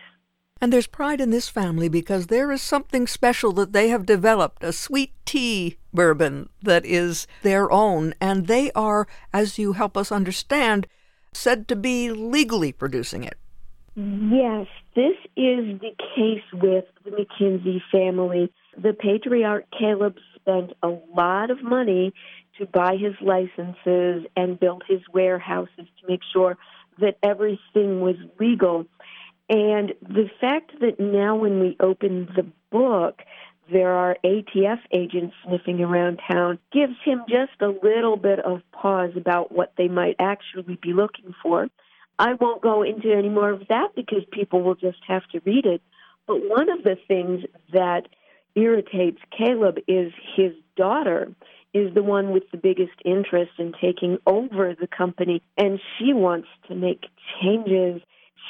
And 0.60 0.74
there's 0.74 0.88
pride 0.88 1.22
in 1.22 1.30
this 1.30 1.48
family 1.48 1.88
because 1.88 2.28
there 2.28 2.52
is 2.52 2.64
something 2.64 3.06
special 3.06 3.54
that 3.54 3.74
they 3.74 3.90
have 3.90 4.08
developed 4.08 4.64
a 4.64 4.74
sweet 4.74 5.14
tea 5.24 5.78
bourbon 5.94 6.50
that 6.64 6.84
is 6.84 7.28
their 7.44 7.72
own. 7.72 8.16
And 8.20 8.48
they 8.48 8.72
are, 8.72 9.08
as 9.32 9.60
you 9.60 9.74
help 9.74 9.96
us 9.96 10.12
understand, 10.12 10.88
said 11.32 11.68
to 11.68 11.76
be 11.76 12.10
legally 12.10 12.72
producing 12.72 13.24
it. 13.24 13.38
Yes, 13.96 14.68
this 14.96 15.16
is 15.36 15.80
the 15.80 15.94
case 16.16 16.44
with 16.54 16.86
the 17.04 17.12
McKinsey 17.12 17.80
family. 17.92 18.52
The 18.76 18.94
patriarch 18.94 19.66
Caleb 19.78 20.18
spent 20.36 20.74
a 20.82 20.90
lot 21.16 21.52
of 21.52 21.62
money 21.62 22.14
to 22.58 22.66
buy 22.66 22.96
his 22.96 23.14
licenses 23.22 24.26
and 24.36 24.60
build 24.60 24.84
his 24.88 25.02
warehouses 25.14 25.86
to 26.02 26.08
make 26.08 26.22
sure 26.34 26.58
that 27.00 27.18
everything 27.24 28.02
was 28.02 28.16
legal. 28.40 28.86
And 29.50 29.94
the 30.02 30.30
fact 30.42 30.72
that 30.82 31.00
now, 31.00 31.36
when 31.36 31.60
we 31.60 31.78
open 31.80 32.28
the 32.36 32.46
book, 32.70 33.22
there 33.72 33.94
are 33.94 34.18
ATF 34.24 34.80
agents 34.92 35.36
sniffing 35.46 35.82
around 35.82 36.20
town 36.30 36.60
gives 36.72 36.96
him 37.04 37.24
just 37.28 37.62
a 37.62 37.68
little 37.68 38.18
bit 38.18 38.40
of 38.40 38.62
pause 38.72 39.12
about 39.16 39.52
what 39.52 39.74
they 39.78 39.88
might 39.88 40.16
actually 40.20 40.80
be 40.82 40.94
looking 40.94 41.34
for. 41.42 41.68
I 42.20 42.34
won't 42.34 42.62
go 42.62 42.84
into 42.84 43.14
any 43.14 43.30
more 43.30 43.50
of 43.50 43.68
that 43.70 43.90
because 43.96 44.24
people 44.32 44.64
will 44.64 44.76
just 44.76 45.00
have 45.08 45.28
to 45.32 45.42
read 45.46 45.66
it. 45.66 45.82
But 46.26 46.42
one 46.48 46.70
of 46.70 46.84
the 46.84 46.98
things 47.08 47.44
that 47.72 48.08
irritates 48.56 49.20
Caleb 49.38 49.78
is 49.88 50.12
his 50.36 50.54
daughter 50.76 51.32
is 51.74 51.94
the 51.94 52.04
one 52.04 52.32
with 52.32 52.44
the 52.52 52.58
biggest 52.58 52.94
interest 53.06 53.52
in 53.58 53.74
taking 53.80 54.18
over 54.26 54.76
the 54.80 54.88
company, 54.88 55.42
and 55.58 55.80
she 55.98 56.14
wants 56.14 56.48
to 56.68 56.76
make 56.76 57.06
changes. 57.42 58.02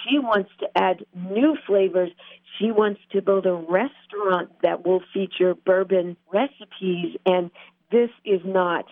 She 0.04 0.20
wants 0.20 0.50
to 0.60 0.68
add 0.76 1.06
new 1.16 1.58
flavors. 1.66 2.12
She 2.58 2.72
wants 2.72 3.02
to 3.12 3.22
build 3.22 3.46
a 3.46 3.54
restaurant 3.54 4.52
that 4.64 4.86
will 4.86 5.02
feature 5.14 5.56
bourbon 5.56 6.18
recipes, 6.32 7.16
and 7.26 7.52
this 7.92 8.10
is 8.26 8.42
not 8.46 8.86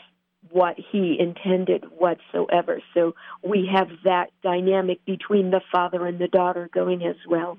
what 0.51 0.75
he 0.91 1.17
intended 1.19 1.85
whatsoever. 1.97 2.81
So 2.93 3.15
we 3.43 3.69
have 3.73 3.89
that 4.03 4.31
dynamic 4.43 5.03
between 5.05 5.51
the 5.51 5.61
father 5.71 6.05
and 6.05 6.19
the 6.19 6.27
daughter 6.27 6.69
going 6.71 7.03
as 7.03 7.15
well. 7.27 7.57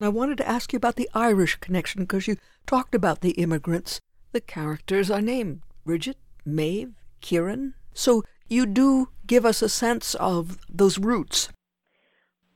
I 0.00 0.08
wanted 0.08 0.38
to 0.38 0.48
ask 0.48 0.72
you 0.72 0.76
about 0.76 0.96
the 0.96 1.10
Irish 1.12 1.56
connection 1.56 2.02
because 2.02 2.26
you 2.26 2.36
talked 2.66 2.94
about 2.94 3.20
the 3.20 3.32
immigrants. 3.32 4.00
The 4.32 4.40
characters 4.40 5.10
are 5.10 5.20
named 5.20 5.62
Bridget, 5.84 6.16
Maeve, 6.44 6.94
Kieran. 7.20 7.74
So 7.94 8.22
you 8.48 8.66
do 8.66 9.08
give 9.26 9.44
us 9.46 9.62
a 9.62 9.68
sense 9.68 10.14
of 10.16 10.58
those 10.68 10.98
roots. 10.98 11.48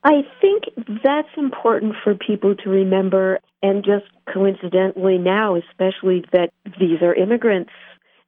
I 0.03 0.23
think 0.41 0.65
that's 1.03 1.29
important 1.37 1.95
for 2.05 2.15
people 2.15 2.55
to 2.57 2.69
remember, 2.69 3.39
and 3.63 3.83
just 3.83 4.05
coincidentally 4.33 5.17
now, 5.17 5.57
especially 5.57 6.25
that 6.33 6.51
these 6.79 7.01
are 7.01 7.15
immigrants. 7.15 7.71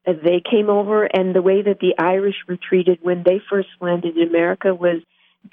Uh, 0.07 0.13
they 0.25 0.41
came 0.49 0.71
over, 0.71 1.05
and 1.05 1.35
the 1.35 1.43
way 1.43 1.61
that 1.61 1.81
the 1.81 1.95
Irish 1.99 2.37
were 2.49 2.57
treated 2.57 2.99
when 3.03 3.25
they 3.25 3.41
first 3.51 3.69
landed 3.81 4.17
in 4.17 4.29
America 4.29 4.75
was 4.75 5.03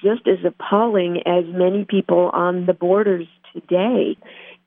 just 0.00 0.26
as 0.26 0.38
appalling 0.46 1.18
as 1.26 1.44
many 1.48 1.84
people 1.84 2.30
on 2.32 2.66
the 2.66 2.72
borders 2.72 3.26
today. 3.52 4.16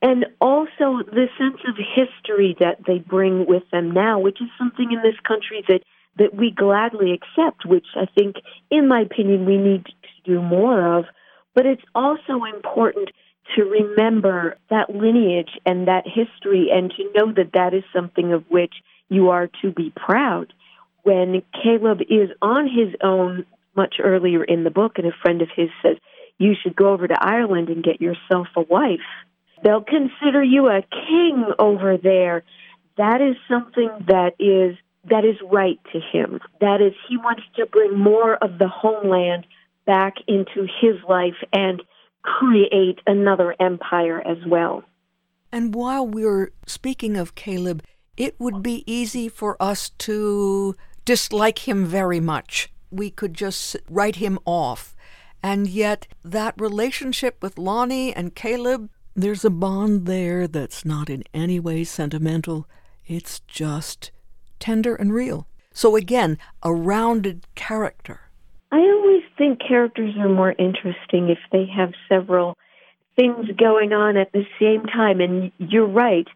And 0.01 0.25
also 0.39 1.03
the 1.05 1.27
sense 1.39 1.59
of 1.67 1.75
history 1.75 2.55
that 2.59 2.79
they 2.85 2.99
bring 2.99 3.45
with 3.47 3.63
them 3.71 3.91
now, 3.91 4.19
which 4.19 4.39
is 4.41 4.47
something 4.57 4.91
in 4.91 5.01
this 5.01 5.19
country 5.27 5.63
that, 5.67 5.81
that 6.17 6.35
we 6.35 6.51
gladly 6.51 7.13
accept, 7.13 7.65
which 7.65 7.87
I 7.95 8.05
think, 8.15 8.35
in 8.69 8.87
my 8.87 9.01
opinion, 9.01 9.45
we 9.45 9.57
need 9.57 9.85
to 9.85 9.91
do 10.23 10.41
more 10.41 10.99
of. 10.99 11.05
But 11.55 11.65
it's 11.65 11.83
also 11.95 12.43
important 12.43 13.09
to 13.55 13.63
remember 13.63 14.57
that 14.69 14.93
lineage 14.93 15.51
and 15.65 15.87
that 15.87 16.03
history 16.05 16.69
and 16.71 16.91
to 16.91 17.11
know 17.15 17.33
that 17.33 17.53
that 17.53 17.73
is 17.73 17.83
something 17.95 18.33
of 18.33 18.43
which 18.49 18.73
you 19.09 19.29
are 19.29 19.49
to 19.61 19.71
be 19.71 19.91
proud. 19.95 20.53
When 21.03 21.41
Caleb 21.63 22.01
is 22.01 22.29
on 22.41 22.65
his 22.67 22.93
own 23.01 23.45
much 23.75 23.95
earlier 24.03 24.43
in 24.43 24.63
the 24.63 24.69
book, 24.69 24.97
and 24.97 25.07
a 25.07 25.11
friend 25.21 25.41
of 25.41 25.49
his 25.55 25.69
says, 25.81 25.97
You 26.37 26.53
should 26.61 26.75
go 26.75 26.91
over 26.91 27.07
to 27.07 27.15
Ireland 27.19 27.69
and 27.69 27.83
get 27.83 28.01
yourself 28.01 28.47
a 28.55 28.61
wife. 28.61 28.99
They'll 29.63 29.83
consider 29.83 30.43
you 30.43 30.67
a 30.67 30.81
king 30.81 31.45
over 31.59 31.97
there. 31.97 32.43
That 32.97 33.21
is 33.21 33.35
something 33.49 33.89
that 34.07 34.33
is 34.39 34.77
that 35.09 35.23
is 35.23 35.37
right 35.49 35.79
to 35.93 35.99
him. 35.99 36.39
That 36.59 36.81
is 36.81 36.93
he 37.07 37.17
wants 37.17 37.43
to 37.55 37.65
bring 37.65 37.97
more 37.97 38.35
of 38.35 38.57
the 38.57 38.67
homeland 38.67 39.45
back 39.85 40.15
into 40.27 40.67
his 40.81 40.95
life 41.07 41.37
and 41.53 41.81
create 42.23 42.99
another 43.07 43.55
empire 43.59 44.19
as 44.19 44.37
well. 44.45 44.83
And 45.49 45.73
while 45.73 46.05
we're 46.05 46.51
speaking 46.65 47.15
of 47.15 47.35
Caleb, 47.35 47.83
it 48.17 48.35
would 48.37 48.61
be 48.61 48.83
easy 48.85 49.29
for 49.29 49.55
us 49.61 49.91
to 49.99 50.75
dislike 51.05 51.59
him 51.59 51.85
very 51.85 52.19
much 52.19 52.69
we 52.91 53.09
could 53.09 53.33
just 53.33 53.77
write 53.89 54.17
him 54.17 54.39
off. 54.45 54.95
And 55.43 55.67
yet, 55.67 56.07
that 56.23 56.55
relationship 56.59 57.37
with 57.41 57.57
Lonnie 57.57 58.13
and 58.13 58.35
Caleb, 58.35 58.89
there's 59.17 59.43
a 59.43 59.49
bond 59.49 60.05
there 60.05 60.47
that's 60.47 60.85
not 60.85 61.09
in 61.09 61.23
any 61.33 61.59
way 61.59 61.83
sentimental. 61.83 62.67
It's 63.07 63.39
just 63.47 64.11
tender 64.59 64.95
and 64.95 65.11
real. 65.11 65.47
So, 65.73 65.95
again, 65.95 66.37
a 66.61 66.71
rounded 66.71 67.47
character. 67.55 68.21
I 68.71 68.77
always 68.77 69.23
think 69.35 69.59
characters 69.67 70.15
are 70.19 70.29
more 70.29 70.51
interesting 70.51 71.29
if 71.29 71.39
they 71.51 71.65
have 71.75 71.93
several 72.07 72.55
things 73.15 73.47
going 73.57 73.91
on 73.91 74.17
at 74.17 74.31
the 74.33 74.43
same 74.59 74.85
time. 74.85 75.19
And 75.19 75.51
you're 75.57 75.87
right. 75.87 76.27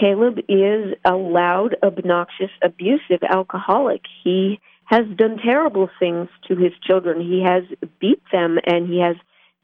Caleb 0.00 0.38
is 0.48 0.94
a 1.04 1.14
loud, 1.14 1.76
obnoxious, 1.82 2.50
abusive 2.62 3.22
alcoholic. 3.28 4.00
He 4.22 4.60
has 4.86 5.04
done 5.16 5.36
terrible 5.44 5.90
things 5.98 6.28
to 6.48 6.56
his 6.56 6.72
children. 6.86 7.20
He 7.20 7.42
has 7.44 7.64
beat 8.00 8.22
them 8.32 8.58
and 8.64 8.88
he 8.88 9.00
has 9.00 9.16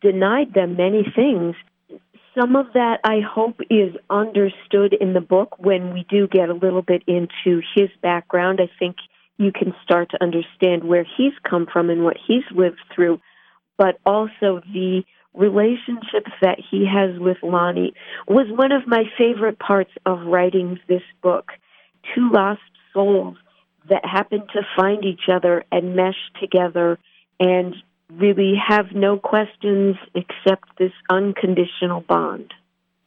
denied 0.03 0.53
them 0.55 0.77
many 0.77 1.05
things. 1.15 1.55
Some 2.39 2.55
of 2.55 2.67
that, 2.75 3.01
I 3.05 3.21
hope, 3.21 3.61
is 3.71 3.95
understood 4.09 4.95
in 4.99 5.15
the 5.15 5.21
book 5.21 5.59
when 5.59 5.93
we 5.93 6.07
do 6.09 6.29
get 6.29 6.49
a 6.49 6.55
little 6.55 6.83
bit 6.83 7.03
into 7.07 7.61
his 7.75 7.89
background. 8.03 8.61
I 8.63 8.71
think 8.79 8.97
you 9.37 9.51
can 9.53 9.75
start 9.83 10.11
to 10.11 10.23
understand 10.23 10.85
where 10.85 11.05
he's 11.17 11.33
come 11.49 11.67
from 11.73 11.91
and 11.91 12.05
what 12.05 12.17
he's 12.27 12.45
lived 12.55 12.81
through, 12.95 13.21
but 13.77 13.99
also 14.07 14.61
the 14.73 15.03
relationships 15.35 16.31
that 16.43 16.59
he 16.71 16.87
has 16.87 17.19
with 17.19 17.39
Lonnie 17.43 17.95
was 18.29 18.47
one 18.51 18.73
of 18.73 18.87
my 18.87 19.05
favorite 19.19 19.59
parts 19.59 19.93
of 20.07 20.27
writing 20.27 20.79
this 20.89 21.03
book. 21.23 21.53
Two 22.15 22.31
lost 22.31 22.61
souls 22.93 23.37
that 23.89 24.05
happen 24.05 24.41
to 24.53 24.63
find 24.77 25.05
each 25.05 25.29
other 25.33 25.65
and 25.73 25.97
mesh 25.97 26.19
together 26.41 26.99
and 27.39 27.75
really 28.13 28.55
have 28.69 28.93
no 28.93 29.19
questions 29.19 29.97
except 30.15 30.79
this 30.79 30.93
unconditional 31.11 32.01
bond. 32.03 32.53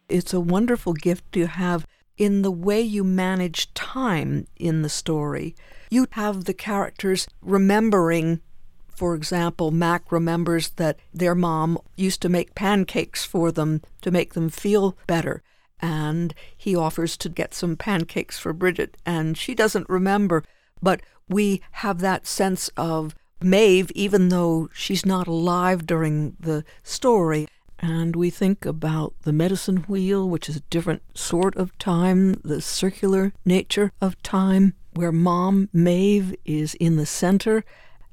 It's 0.10 0.34
a 0.34 0.40
wonderful 0.40 0.94
gift 0.94 1.32
to 1.34 1.48
have 1.48 1.88
in 2.18 2.42
the 2.42 2.52
way 2.52 2.82
you 2.82 3.04
manage 3.04 3.74
time 3.74 4.48
in 4.58 4.82
the 4.82 4.90
story. 4.90 5.56
You 5.90 6.08
have 6.12 6.46
the 6.46 6.54
characters 6.54 7.28
remembering, 7.42 8.42
for 8.88 9.16
example, 9.16 9.72
Mac 9.72 10.12
remembers 10.12 10.70
that 10.72 11.00
their 11.14 11.36
mom 11.36 11.80
used 11.96 12.22
to 12.22 12.30
make 12.30 12.56
pancakes 12.56 13.26
for 13.26 13.52
them 13.52 13.82
to 14.02 14.12
make 14.12 14.34
them 14.34 14.50
feel 14.50 14.98
better. 15.08 15.42
And 15.80 16.34
he 16.56 16.76
offers 16.76 17.18
to 17.18 17.30
get 17.30 17.54
some 17.54 17.76
pancakes 17.76 18.38
for 18.38 18.54
Bridget, 18.54 18.96
and 19.06 19.38
she 19.38 19.56
doesn't 19.56 19.90
remember 19.90 20.44
but 20.84 21.02
we 21.30 21.62
have 21.72 22.00
that 22.00 22.28
sense 22.28 22.70
of 22.76 23.16
Maeve, 23.44 23.92
even 23.92 24.30
though 24.30 24.70
she's 24.74 25.06
not 25.06 25.28
alive 25.28 25.86
during 25.86 26.36
the 26.40 26.64
story. 26.84 27.48
And 27.80 28.16
we 28.16 28.30
think 28.30 28.66
about 28.66 29.14
the 29.24 29.34
medicine 29.34 29.78
wheel, 29.88 30.30
which 30.30 30.48
is 30.48 30.56
a 30.56 30.70
different 30.70 31.02
sort 31.18 31.56
of 31.58 31.78
time, 31.78 32.36
the 32.44 32.62
circular 32.62 33.34
nature 33.46 33.92
of 34.00 34.22
time, 34.24 34.74
where 34.94 35.12
mom, 35.12 35.70
Maeve, 35.74 36.36
is 36.46 36.76
in 36.76 36.96
the 36.96 37.06
center 37.06 37.66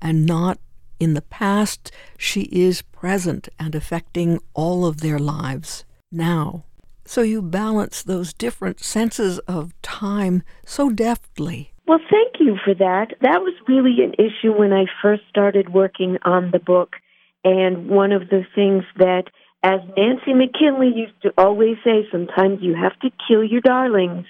and 0.03 0.27
not 0.27 0.59
in 0.99 1.15
the 1.15 1.23
past. 1.23 1.93
She 2.19 2.43
is 2.51 2.83
present 2.83 3.49
and 3.59 3.75
affecting 3.75 4.41
all 4.55 4.85
of 4.85 5.01
their 5.01 5.19
lives 5.19 5.85
now. 6.11 6.65
So 7.05 7.23
you 7.23 7.43
balance 7.43 8.03
those 8.03 8.33
different 8.33 8.81
senses 8.81 9.39
of 9.41 9.73
time 9.83 10.43
so 10.65 10.91
deftly. 10.91 11.73
Well, 11.91 11.99
thank 12.09 12.35
you 12.39 12.57
for 12.65 12.73
that. 12.73 13.15
That 13.21 13.41
was 13.43 13.53
really 13.67 13.97
an 14.05 14.13
issue 14.13 14.57
when 14.57 14.73
I 14.73 14.85
first 15.03 15.23
started 15.29 15.75
working 15.75 16.19
on 16.23 16.53
the 16.53 16.61
book. 16.61 16.95
And 17.43 17.89
one 17.89 18.13
of 18.13 18.29
the 18.29 18.45
things 18.55 18.85
that, 18.99 19.25
as 19.65 19.81
Nancy 19.97 20.33
McKinley 20.33 20.93
used 20.95 21.21
to 21.23 21.33
always 21.37 21.79
say, 21.83 22.07
sometimes 22.13 22.61
you 22.63 22.77
have 22.77 22.97
to 23.01 23.11
kill 23.27 23.43
your 23.43 23.61
darlings. 23.61 24.27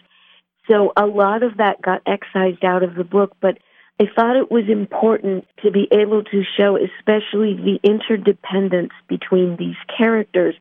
So 0.71 0.95
a 0.97 1.05
lot 1.05 1.43
of 1.43 1.59
that 1.59 1.83
got 1.83 2.01
excised 2.07 2.65
out 2.65 2.83
of 2.83 2.95
the 2.95 3.05
book, 3.05 3.37
but 3.43 3.59
I 4.01 4.07
thought 4.17 4.37
it 4.37 4.51
was 4.51 4.65
important 4.71 5.47
to 5.63 5.71
be 5.71 5.87
able 5.93 6.25
to 6.25 6.43
show, 6.59 6.79
especially 6.79 7.57
the 7.57 7.79
interdependence 7.85 8.93
between 9.07 9.57
these 9.59 9.77
characters 9.99 10.55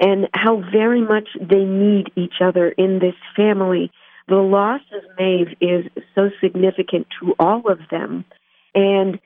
and 0.00 0.28
how 0.32 0.62
very 0.72 1.02
much 1.02 1.28
they 1.38 1.64
need 1.64 2.10
each 2.16 2.40
other 2.40 2.70
in 2.70 3.00
this 3.00 3.16
family. 3.36 3.92
The 4.28 4.36
loss 4.36 4.82
of 4.92 5.02
Maeve 5.18 5.56
is 5.60 5.86
so 6.14 6.30
significant 6.40 7.06
to 7.20 7.34
all 7.38 7.70
of 7.70 7.78
them. 7.90 8.24
And 8.74 9.18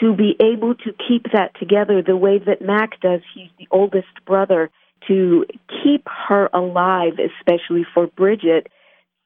to 0.00 0.14
be 0.14 0.36
able 0.40 0.74
to 0.74 0.92
keep 1.08 1.32
that 1.32 1.52
together 1.58 2.02
the 2.02 2.16
way 2.16 2.38
that 2.38 2.60
Mac 2.60 3.00
does, 3.00 3.20
he's 3.34 3.50
the 3.58 3.68
oldest 3.70 4.08
brother, 4.26 4.70
to 5.06 5.46
keep 5.82 6.06
her 6.28 6.50
alive, 6.52 7.14
especially 7.18 7.86
for 7.94 8.08
Bridget, 8.08 8.66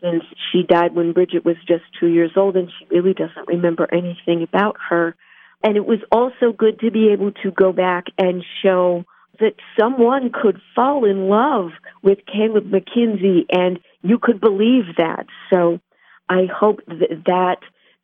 since 0.03 0.23
she 0.51 0.65
died 0.65 0.95
when 0.95 1.13
Bridget 1.13 1.45
was 1.45 1.57
just 1.67 1.85
two 1.99 2.09
years 2.09 2.33
old 2.37 2.57
and 2.57 2.71
she 2.79 2.87
really 2.95 3.15
doesn't 3.15 3.49
remember 3.49 3.89
anything 3.93 4.43
about 4.43 4.77
her. 4.91 5.15
And 5.63 5.77
it 5.77 5.87
was 5.87 6.01
also 6.11 6.53
good 6.57 6.81
to 6.81 6.91
be 6.91 7.11
able 7.13 7.33
to 7.43 7.51
go 7.51 7.73
back 7.73 8.07
and 8.19 8.45
show 8.63 9.05
that 9.41 9.55
someone 9.79 10.31
could 10.31 10.61
fall 10.75 11.05
in 11.05 11.29
love 11.29 11.71
with 12.03 12.19
Caleb 12.27 12.71
McKenzie 12.71 13.47
and 13.51 13.79
you 14.03 14.19
could 14.19 14.41
believe 14.41 14.85
that. 14.97 15.27
So 15.51 15.81
I 16.29 16.47
hope 16.47 16.81
that 16.87 17.23
that 17.27 17.59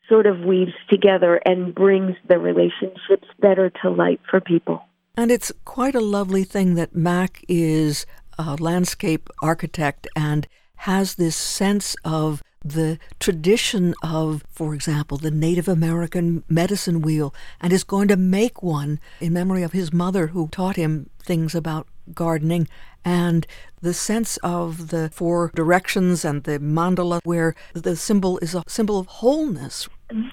sort 0.09 0.27
of 0.27 0.41
weaves 0.41 0.73
together 0.89 1.41
and 1.45 1.75
brings 1.75 2.17
the 2.29 2.39
relationships 2.39 3.29
better 3.41 3.71
to 3.83 3.91
light 3.91 4.21
for 4.31 4.41
people. 4.41 4.83
And 5.17 5.31
it's 5.31 5.53
quite 5.65 5.95
a 5.95 6.01
lovely 6.01 6.45
thing 6.45 6.75
that 6.75 6.95
Mac 6.95 7.45
is 7.49 8.07
a 8.39 8.55
landscape 8.57 9.29
architect 9.43 10.07
and 10.15 10.47
has 10.77 11.17
this 11.17 11.37
sense 11.37 11.97
of 12.05 12.43
the 12.65 12.99
tradition 13.21 13.95
of, 14.03 14.45
for 14.51 14.75
example, 14.75 15.17
the 15.19 15.31
Native 15.31 15.69
American 15.69 16.45
medicine 16.49 17.03
wheel 17.03 17.35
and 17.61 17.73
is 17.73 17.85
going 17.85 18.09
to 18.09 18.17
make 18.17 18.63
one 18.63 19.01
in 19.21 19.33
memory 19.33 19.63
of 19.63 19.73
his 19.73 19.93
mother 19.93 20.29
who 20.29 20.49
taught 20.49 20.77
him 20.77 21.11
things 21.23 21.55
about 21.55 21.87
gardening 22.15 22.69
and 23.05 23.47
the 23.81 23.95
sense 23.95 24.37
of 24.39 24.89
the 24.89 25.11
four 25.13 25.51
directions 25.55 26.25
and 26.25 26.45
the 26.45 26.59
mandala 26.59 27.21
where 27.25 27.55
the 27.75 27.97
symbol 27.97 28.39
is 28.39 28.55
a 28.55 28.63
symbol 28.67 28.99
of 28.99 29.07
wholeness. 29.07 29.89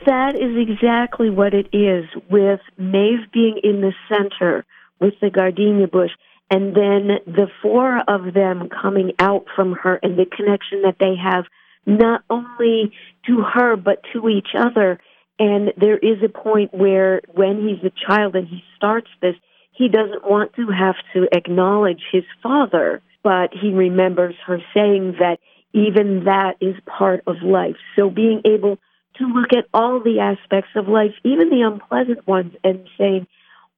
That 0.06 0.36
is 0.36 0.58
exactly 0.58 1.30
what 1.30 1.54
it 1.54 1.68
is 1.74 2.06
with 2.30 2.62
Maeve 2.78 3.32
being 3.32 3.60
in 3.64 3.82
the 3.82 3.94
center 4.10 4.66
with 5.00 5.14
the 5.22 5.30
gardenia 5.30 5.88
bush 5.88 6.12
and 6.50 6.76
then 6.76 7.20
the 7.26 7.48
four 7.62 8.00
of 8.08 8.34
them 8.34 8.70
coming 8.70 9.12
out 9.20 9.46
from 9.56 9.74
her 9.74 10.00
and 10.02 10.18
the 10.18 10.26
connection 10.26 10.84
that 10.84 10.98
they 11.00 11.16
have 11.16 11.46
not 11.86 12.24
only 12.30 12.92
to 13.28 13.42
her 13.42 13.76
but 13.76 14.02
to 14.14 14.30
each 14.30 14.50
other 14.58 15.00
and 15.38 15.74
there 15.78 15.98
is 15.98 16.24
a 16.24 16.30
point 16.30 16.74
where 16.74 17.22
when 17.34 17.68
he's 17.68 17.84
a 17.84 18.08
child 18.08 18.36
and 18.36 18.48
he 18.48 18.64
starts 18.78 19.10
this 19.22 19.36
he 19.76 19.90
doesn't 19.90 20.24
want 20.24 20.54
to 20.56 20.68
have 20.68 20.96
to 21.14 21.28
acknowledge 21.32 22.02
his 22.12 22.24
father 22.42 23.02
but 23.24 23.52
he 23.54 23.72
remembers 23.74 24.36
her 24.46 24.60
saying 24.74 25.16
that 25.20 25.38
even 25.74 26.26
that 26.26 26.56
is 26.62 26.76
part 26.86 27.24
of 27.28 27.38
life 27.44 27.78
so 27.96 28.10
being 28.10 28.42
able 28.46 28.78
to 29.18 29.26
look 29.26 29.54
at 29.54 29.66
all 29.74 30.02
the 30.02 30.20
aspects 30.20 30.72
of 30.76 30.88
life 30.88 31.14
even 31.24 31.50
the 31.50 31.62
unpleasant 31.62 32.26
ones 32.28 32.54
and 32.64 32.88
saying 32.98 33.28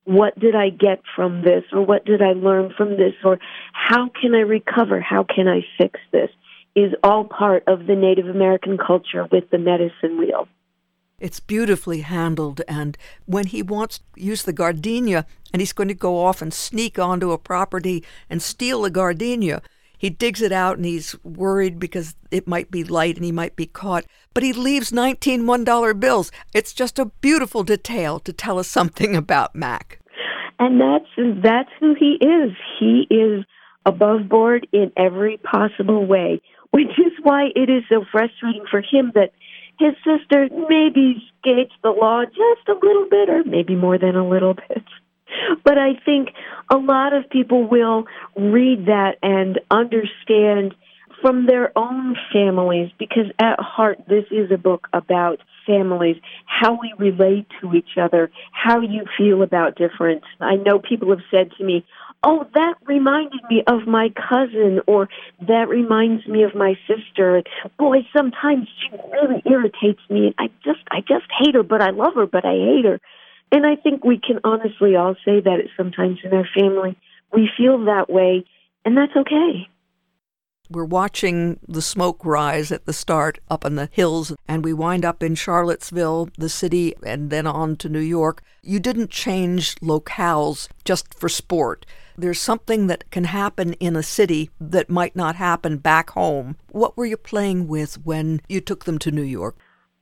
what 0.07 0.39
did 0.39 0.55
I 0.55 0.69
get 0.69 1.01
from 1.17 1.41
this 1.41 1.65
or 1.73 1.86
what 1.86 2.05
did 2.05 2.21
I 2.21 2.31
learn 2.31 2.73
from 2.77 2.91
this 2.91 3.13
or 3.25 3.39
how 3.73 4.10
can 4.10 4.33
I 4.36 4.39
recover? 4.39 5.01
How 5.01 5.25
can 5.25 5.49
I 5.49 5.65
fix 5.77 5.99
this? 6.13 6.29
Is 6.77 6.93
all 7.03 7.25
part 7.25 7.63
of 7.67 7.88
the 7.88 7.95
Native 7.95 8.27
American 8.27 8.77
culture 8.77 9.27
with 9.29 9.49
the 9.49 9.57
medicine 9.57 10.17
wheel. 10.17 10.47
It's 11.19 11.39
beautifully 11.39 12.01
handled, 12.01 12.62
and 12.67 12.95
when 13.25 13.47
he 13.47 13.63
wants 13.63 13.97
to 13.97 14.03
use 14.21 14.43
the 14.43 14.53
gardenia 14.53 15.25
and 15.51 15.60
he's 15.63 15.73
going 15.73 15.88
to 15.88 15.95
go 15.95 16.23
off 16.23 16.43
and 16.43 16.53
sneak 16.53 16.99
onto 16.99 17.32
a 17.32 17.39
property 17.39 18.03
and 18.30 18.39
steal 18.39 18.84
the 18.84 18.91
gardenia, 18.91 19.63
he 19.97 20.12
digs 20.12 20.43
it 20.43 20.51
out 20.51 20.77
and 20.77 20.86
he's 20.86 21.15
worried 21.23 21.80
because 21.80 22.13
it 22.30 22.47
might 22.47 22.69
be 22.69 22.84
light 22.84 23.15
and 23.15 23.25
he 23.25 23.32
might 23.32 23.56
be 23.56 23.65
caught. 23.65 24.06
But 24.36 24.43
he 24.43 24.53
leaves 24.53 24.93
19 24.93 25.41
$1 25.41 25.99
bills. 25.99 26.32
It's 26.53 26.71
just 26.71 26.99
a 26.99 27.06
beautiful 27.06 27.63
detail 27.63 28.19
to 28.19 28.32
tell 28.32 28.60
us 28.60 28.67
something 28.67 29.15
about 29.15 29.56
Mac. 29.56 29.99
And 30.60 30.80
that's 30.80 31.41
that's 31.41 31.69
who 31.80 31.95
he 31.95 32.19
is. 32.21 32.51
He 32.80 33.08
is 33.10 33.43
above 33.88 34.30
board 34.30 34.67
in 34.71 34.91
every 34.95 35.38
possible 35.38 36.06
way, 36.06 36.43
which 36.69 36.93
is 36.99 37.13
why 37.23 37.47
it 37.56 37.71
is 37.71 37.82
so 37.89 38.06
frustrating 38.12 38.65
for 38.69 38.82
him 38.82 39.13
that 39.15 39.32
his 39.79 39.93
sister 40.03 40.49
maybe 40.69 41.23
skates 41.39 41.73
the 41.83 41.89
law 41.89 42.23
just 42.25 42.67
a 42.67 42.73
little 42.73 43.07
bit 43.09 43.29
or 43.29 43.43
maybe 43.43 43.75
more 43.75 43.97
than 43.97 44.15
a 44.15 44.27
little 44.27 44.53
bit. 44.53 44.83
But 45.63 45.77
I 45.77 45.89
think 46.05 46.29
a 46.71 46.77
lot 46.77 47.13
of 47.13 47.29
people 47.29 47.67
will 47.67 48.05
read 48.35 48.85
that 48.85 49.17
and 49.21 49.59
understand 49.69 50.73
from 51.21 51.45
their 51.45 51.77
own 51.77 52.15
families 52.31 52.91
because 52.97 53.25
at 53.39 53.59
heart 53.59 53.99
this 54.07 54.25
is 54.31 54.51
a 54.51 54.57
book 54.57 54.87
about 54.93 55.39
families, 55.65 56.15
how 56.45 56.79
we 56.79 56.93
relate 56.97 57.45
to 57.61 57.73
each 57.73 57.97
other, 58.01 58.31
how 58.51 58.79
you 58.79 59.05
feel 59.17 59.41
about 59.41 59.75
difference. 59.75 60.23
I 60.39 60.55
know 60.55 60.79
people 60.79 61.09
have 61.09 61.23
said 61.29 61.51
to 61.57 61.63
me, 61.63 61.85
"Oh, 62.23 62.45
that 62.53 62.75
reminded 62.86 63.41
me 63.49 63.63
of 63.67 63.88
my 63.88 64.10
cousin," 64.10 64.82
or 64.88 65.08
"That 65.47 65.69
reminds 65.69 66.27
me 66.27 66.43
of 66.43 66.56
my 66.56 66.77
sister." 66.88 67.43
Boy, 67.77 68.06
sometimes 68.15 68.67
she 68.80 68.97
really 69.12 69.41
irritates 69.45 70.01
me, 70.10 70.34
I 70.38 70.49
just, 70.63 70.82
I 70.91 71.01
just 71.01 71.25
hate 71.39 71.56
her, 71.56 71.63
but 71.63 71.82
I 71.82 71.91
love 71.91 72.15
her, 72.15 72.25
but 72.25 72.45
I 72.45 72.53
hate 72.53 72.86
her. 72.86 72.99
And 73.51 73.65
I 73.65 73.75
think 73.75 74.03
we 74.03 74.19
can 74.19 74.39
honestly 74.43 74.95
all 74.95 75.15
say 75.23 75.39
that 75.39 75.60
sometimes 75.77 76.19
in 76.23 76.34
our 76.34 76.47
family. 76.58 76.97
We 77.34 77.49
feel 77.58 77.86
that 77.86 78.10
way, 78.10 78.45
and 78.84 78.97
that's 78.97 79.15
okay. 79.15 79.67
We're 80.69 80.84
watching 80.84 81.62
the 81.65 81.82
smoke 81.82 82.25
rise 82.25 82.73
at 82.73 82.86
the 82.86 82.91
start 82.91 83.39
up 83.49 83.63
in 83.63 83.75
the 83.75 83.88
hills, 83.91 84.34
and 84.49 84.65
we 84.65 84.73
wind 84.73 85.06
up 85.06 85.23
in 85.23 85.36
Charlottesville, 85.36 86.30
the 86.38 86.49
city, 86.49 86.93
and 87.06 87.30
then 87.30 87.47
on 87.47 87.77
to 87.77 87.88
New 87.88 88.01
York. 88.01 88.43
You 88.63 88.82
didn't 88.82 89.10
change 89.10 89.75
locales 89.75 90.67
just 90.84 91.13
for 91.13 91.30
sport. 91.30 91.86
There's 92.19 92.41
something 92.41 92.88
that 92.88 93.12
can 93.12 93.25
happen 93.25 93.73
in 93.73 93.95
a 93.95 94.01
city 94.01 94.49
that 94.60 94.89
might 94.89 95.15
not 95.15 95.36
happen 95.36 95.77
back 95.77 96.10
home. 96.12 96.56
What 96.71 96.97
were 96.97 97.06
you 97.06 97.15
playing 97.15 97.67
with 97.67 98.03
when 98.03 98.41
you 98.49 98.60
took 98.60 98.86
them 98.86 98.97
to 98.99 99.12
New 99.12 99.21
York? 99.21 99.56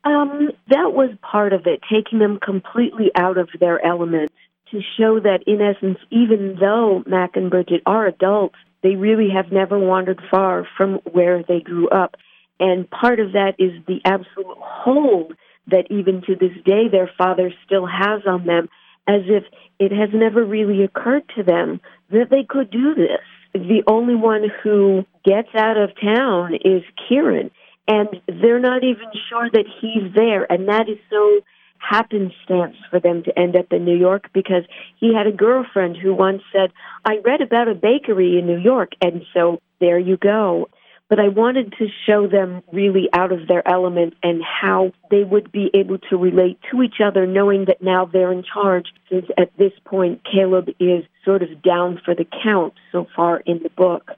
Um, 0.05 0.51
that 0.69 0.93
was 0.93 1.09
part 1.21 1.51
of 1.51 1.67
it, 1.67 1.81
taking 1.91 2.19
them 2.19 2.39
completely 2.39 3.11
out 3.15 3.37
of 3.37 3.49
their 3.59 3.85
element 3.85 4.31
to 4.71 4.79
show 4.97 5.19
that, 5.19 5.39
in 5.45 5.61
essence, 5.61 5.97
even 6.09 6.57
though 6.59 7.03
Mac 7.05 7.35
and 7.35 7.49
Bridget 7.49 7.81
are 7.85 8.07
adults, 8.07 8.55
they 8.81 8.95
really 8.95 9.29
have 9.35 9.51
never 9.51 9.77
wandered 9.77 10.21
far 10.31 10.65
from 10.77 10.99
where 11.11 11.43
they 11.43 11.59
grew 11.59 11.89
up. 11.89 12.15
And 12.59 12.89
part 12.89 13.19
of 13.19 13.33
that 13.33 13.55
is 13.59 13.71
the 13.87 13.99
absolute 14.05 14.57
hold 14.57 15.33
that 15.67 15.87
even 15.89 16.21
to 16.21 16.35
this 16.35 16.55
day 16.63 16.87
their 16.89 17.09
father 17.17 17.51
still 17.65 17.85
has 17.85 18.21
on 18.25 18.45
them, 18.45 18.69
as 19.07 19.21
if 19.25 19.43
it 19.79 19.91
has 19.91 20.09
never 20.13 20.45
really 20.45 20.83
occurred 20.83 21.23
to 21.35 21.43
them 21.43 21.81
that 22.09 22.29
they 22.29 22.43
could 22.47 22.69
do 22.69 22.95
this. 22.95 23.21
The 23.53 23.83
only 23.87 24.15
one 24.15 24.43
who 24.63 25.05
gets 25.23 25.49
out 25.55 25.77
of 25.77 25.89
town 26.01 26.55
is 26.55 26.83
Kieran 27.07 27.51
and 27.87 28.09
they're 28.27 28.59
not 28.59 28.83
even 28.83 29.11
sure 29.29 29.49
that 29.49 29.65
he's 29.79 30.13
there. 30.13 30.51
And 30.51 30.67
that 30.67 30.89
is 30.89 30.97
so 31.09 31.41
happenstance 31.77 32.75
for 32.89 32.99
them 32.99 33.23
to 33.23 33.37
end 33.37 33.55
up 33.55 33.71
in 33.71 33.85
New 33.85 33.97
York 33.97 34.29
because 34.33 34.63
he 34.99 35.13
had 35.13 35.27
a 35.27 35.31
girlfriend 35.31 35.97
who 35.97 36.13
once 36.13 36.41
said, 36.51 36.71
I 37.03 37.17
read 37.23 37.41
about 37.41 37.67
a 37.67 37.75
bakery 37.75 38.39
in 38.39 38.47
New 38.47 38.57
York, 38.57 38.93
and 39.01 39.23
so 39.33 39.59
there 39.79 39.99
you 39.99 40.17
go. 40.17 40.69
But 41.07 41.19
I 41.19 41.27
wanted 41.27 41.75
to 41.77 41.87
show 42.07 42.27
them 42.27 42.63
really 42.71 43.07
out 43.13 43.31
of 43.31 43.47
their 43.47 43.67
element 43.67 44.15
and 44.23 44.41
how 44.43 44.91
they 45.11 45.23
would 45.23 45.51
be 45.51 45.69
able 45.75 45.99
to 46.09 46.17
relate 46.17 46.57
to 46.71 46.81
each 46.81 46.95
other, 47.05 47.27
knowing 47.27 47.65
that 47.65 47.83
now 47.83 48.05
they're 48.05 48.31
in 48.31 48.43
charge, 48.43 48.87
since 49.11 49.27
at 49.37 49.55
this 49.55 49.73
point 49.85 50.21
Caleb 50.23 50.69
is 50.79 51.05
sort 51.25 51.41
of 51.41 51.61
down 51.61 51.99
for 52.05 52.15
the 52.15 52.25
count 52.43 52.73
so 52.91 53.07
far 53.15 53.39
in 53.39 53.61
the 53.63 53.69
book. 53.69 54.11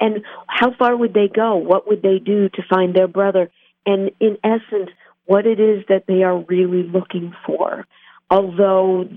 And 0.00 0.24
how 0.48 0.74
far 0.76 0.96
would 0.96 1.14
they 1.14 1.28
go? 1.28 1.56
What 1.56 1.86
would 1.86 2.02
they 2.02 2.18
do 2.18 2.48
to 2.48 2.62
find 2.68 2.94
their 2.94 3.06
brother? 3.06 3.50
And 3.86 4.10
in 4.18 4.38
essence, 4.42 4.90
what 5.26 5.46
it 5.46 5.60
is 5.60 5.84
that 5.88 6.04
they 6.08 6.22
are 6.22 6.38
really 6.38 6.82
looking 6.82 7.34
for. 7.46 7.86
Although 8.30 9.08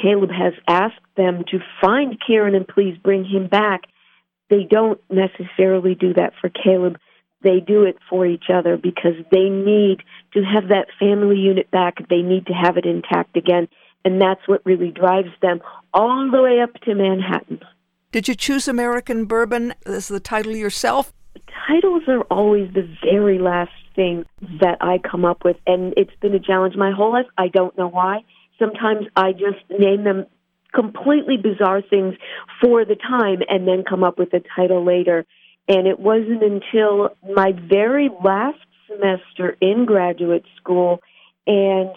Caleb 0.00 0.30
has 0.30 0.52
asked 0.68 0.94
them 1.16 1.44
to 1.50 1.58
find 1.80 2.18
Kieran 2.24 2.54
and 2.54 2.68
please 2.68 2.98
bring 3.02 3.24
him 3.24 3.48
back, 3.48 3.82
they 4.50 4.64
don't 4.68 5.00
necessarily 5.10 5.94
do 5.94 6.14
that 6.14 6.34
for 6.40 6.50
Caleb. 6.50 6.98
They 7.42 7.60
do 7.60 7.84
it 7.84 7.96
for 8.08 8.26
each 8.26 8.46
other 8.52 8.76
because 8.76 9.14
they 9.30 9.48
need 9.48 10.02
to 10.34 10.42
have 10.42 10.68
that 10.68 10.86
family 10.98 11.36
unit 11.36 11.70
back. 11.70 12.08
They 12.08 12.22
need 12.22 12.46
to 12.46 12.52
have 12.52 12.76
it 12.76 12.86
intact 12.86 13.36
again. 13.36 13.68
And 14.06 14.20
that's 14.22 14.46
what 14.46 14.64
really 14.64 14.92
drives 14.92 15.32
them 15.42 15.60
all 15.92 16.30
the 16.30 16.40
way 16.40 16.60
up 16.60 16.72
to 16.84 16.94
Manhattan. 16.94 17.58
Did 18.12 18.28
you 18.28 18.36
choose 18.36 18.68
American 18.68 19.24
Bourbon 19.24 19.74
as 19.84 20.06
the 20.06 20.20
title 20.20 20.54
yourself? 20.54 21.12
Titles 21.66 22.04
are 22.06 22.22
always 22.30 22.72
the 22.72 22.88
very 23.02 23.40
last 23.40 23.72
thing 23.96 24.24
that 24.60 24.78
I 24.80 24.98
come 24.98 25.24
up 25.24 25.44
with, 25.44 25.56
and 25.66 25.92
it's 25.96 26.14
been 26.20 26.36
a 26.36 26.38
challenge 26.38 26.76
my 26.76 26.92
whole 26.92 27.14
life. 27.14 27.26
I 27.36 27.48
don't 27.48 27.76
know 27.76 27.88
why. 27.88 28.20
Sometimes 28.60 29.06
I 29.16 29.32
just 29.32 29.58
name 29.76 30.04
them 30.04 30.26
completely 30.72 31.36
bizarre 31.36 31.82
things 31.82 32.14
for 32.62 32.84
the 32.84 32.94
time 32.94 33.40
and 33.48 33.66
then 33.66 33.82
come 33.82 34.04
up 34.04 34.20
with 34.20 34.32
a 34.34 34.42
title 34.54 34.84
later. 34.84 35.26
And 35.66 35.88
it 35.88 35.98
wasn't 35.98 36.44
until 36.44 37.08
my 37.34 37.50
very 37.68 38.08
last 38.24 38.60
semester 38.86 39.56
in 39.60 39.84
graduate 39.84 40.44
school 40.60 41.00
and 41.48 41.90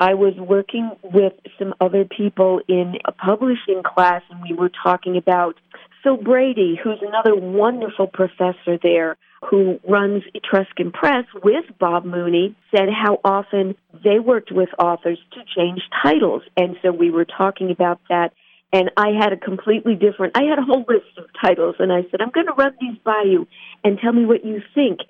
I 0.00 0.14
was 0.14 0.32
working 0.36 0.90
with 1.02 1.34
some 1.58 1.74
other 1.78 2.06
people 2.06 2.62
in 2.66 2.94
a 3.04 3.12
publishing 3.12 3.82
class 3.84 4.22
and 4.30 4.40
we 4.40 4.54
were 4.54 4.70
talking 4.82 5.18
about 5.18 5.56
Phil 6.02 6.16
Brady, 6.16 6.80
who's 6.82 7.02
another 7.02 7.36
wonderful 7.36 8.06
professor 8.06 8.78
there 8.82 9.18
who 9.50 9.78
runs 9.86 10.22
Etruscan 10.34 10.92
Press 10.92 11.24
with 11.42 11.64
Bob 11.78 12.06
Mooney, 12.06 12.56
said 12.74 12.88
how 12.90 13.20
often 13.24 13.74
they 14.02 14.18
worked 14.18 14.50
with 14.50 14.70
authors 14.78 15.18
to 15.32 15.40
change 15.54 15.80
titles. 16.02 16.42
And 16.56 16.76
so 16.82 16.92
we 16.92 17.10
were 17.10 17.26
talking 17.26 17.70
about 17.70 18.00
that. 18.08 18.32
And 18.72 18.90
I 18.96 19.08
had 19.18 19.32
a 19.32 19.36
completely 19.36 19.96
different, 19.96 20.36
I 20.36 20.44
had 20.44 20.58
a 20.58 20.62
whole 20.62 20.84
list 20.88 21.18
of 21.18 21.24
titles. 21.42 21.76
And 21.78 21.92
I 21.92 22.02
said, 22.10 22.20
I'm 22.20 22.30
going 22.30 22.46
to 22.46 22.52
run 22.52 22.72
these 22.80 22.98
by 23.04 23.24
you 23.26 23.46
and 23.84 23.98
tell 23.98 24.12
me 24.12 24.24
what 24.24 24.44
you 24.44 24.62
think. 24.74 25.00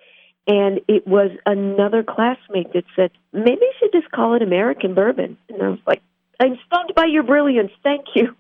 And 0.51 0.81
it 0.89 1.07
was 1.07 1.31
another 1.47 2.03
classmate 2.03 2.73
that 2.73 2.83
said, 2.97 3.13
maybe 3.33 3.61
you 3.61 3.73
should 3.79 3.93
just 3.93 4.11
call 4.11 4.35
it 4.35 4.43
American 4.43 4.95
Bourbon. 4.95 5.39
And 5.49 5.63
I 5.63 5.69
was 5.69 5.79
like, 5.87 6.03
I'm 6.41 6.59
stunned 6.67 6.93
by 6.97 7.05
your 7.05 7.23
brilliance. 7.23 7.71
Thank 7.85 8.07
you. 8.17 8.35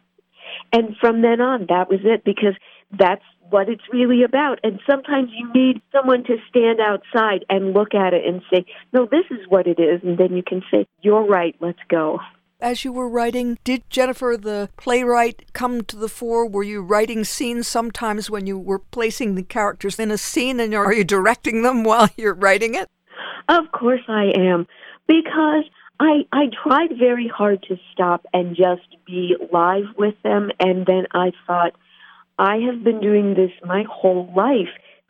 And 0.73 0.97
from 1.01 1.23
then 1.23 1.41
on, 1.41 1.67
that 1.69 1.89
was 1.89 2.01
it 2.03 2.25
because 2.25 2.57
that's 2.91 3.23
what 3.49 3.69
it's 3.69 3.85
really 3.93 4.25
about. 4.25 4.59
And 4.65 4.81
sometimes 4.91 5.31
you 5.33 5.53
need 5.55 5.83
someone 5.93 6.25
to 6.25 6.39
stand 6.49 6.81
outside 6.81 7.45
and 7.49 7.75
look 7.75 7.95
at 7.95 8.13
it 8.13 8.27
and 8.27 8.43
say, 8.53 8.67
no, 8.93 9.07
this 9.07 9.27
is 9.31 9.47
what 9.49 9.69
it 9.69 9.79
is. 9.79 10.03
And 10.03 10.19
then 10.19 10.37
you 10.37 10.43
can 10.43 10.65
say, 10.69 10.89
you're 11.03 11.25
right, 11.25 11.55
let's 11.61 11.79
go. 11.89 12.19
As 12.61 12.85
you 12.85 12.93
were 12.93 13.09
writing, 13.09 13.59
did 13.65 13.89
Jennifer, 13.89 14.37
the 14.39 14.69
playwright, 14.77 15.51
come 15.55 15.83
to 15.85 15.97
the 15.97 16.09
fore? 16.09 16.47
Were 16.47 16.63
you 16.63 16.83
writing 16.83 17.25
scenes 17.25 17.67
sometimes 17.67 18.29
when 18.29 18.47
you 18.47 18.59
were 18.59 18.81
placing 18.81 19.35
the 19.35 19.43
characters 19.43 19.99
in 19.99 20.11
a 20.11 20.19
scene 20.19 20.61
and 20.61 20.75
are 20.75 20.93
you 20.93 21.03
directing 21.03 21.63
them 21.63 21.85
while 21.85 22.11
you're 22.17 22.35
writing 22.35 22.75
it? 22.75 22.87
Of 23.49 23.73
course 23.73 24.03
I 24.09 24.33
am. 24.37 24.67
Because 25.09 25.65
I 25.99 26.27
I 26.33 26.51
tried 26.63 26.99
very 26.99 27.29
hard 27.29 27.63
to 27.65 27.77
stop 27.93 28.27
and 28.35 28.55
just 28.55 28.87
be 29.07 29.37
live 29.51 29.97
with 29.97 30.15
them 30.23 30.51
and 30.61 30.85
then 30.85 31.07
I 31.13 31.33
thought 31.47 31.73
I 32.39 32.59
have 32.59 32.85
been 32.85 33.01
doing 33.01 33.35
this 33.35 33.51
my 33.65 33.85
whole 33.91 34.31
life. 34.37 34.69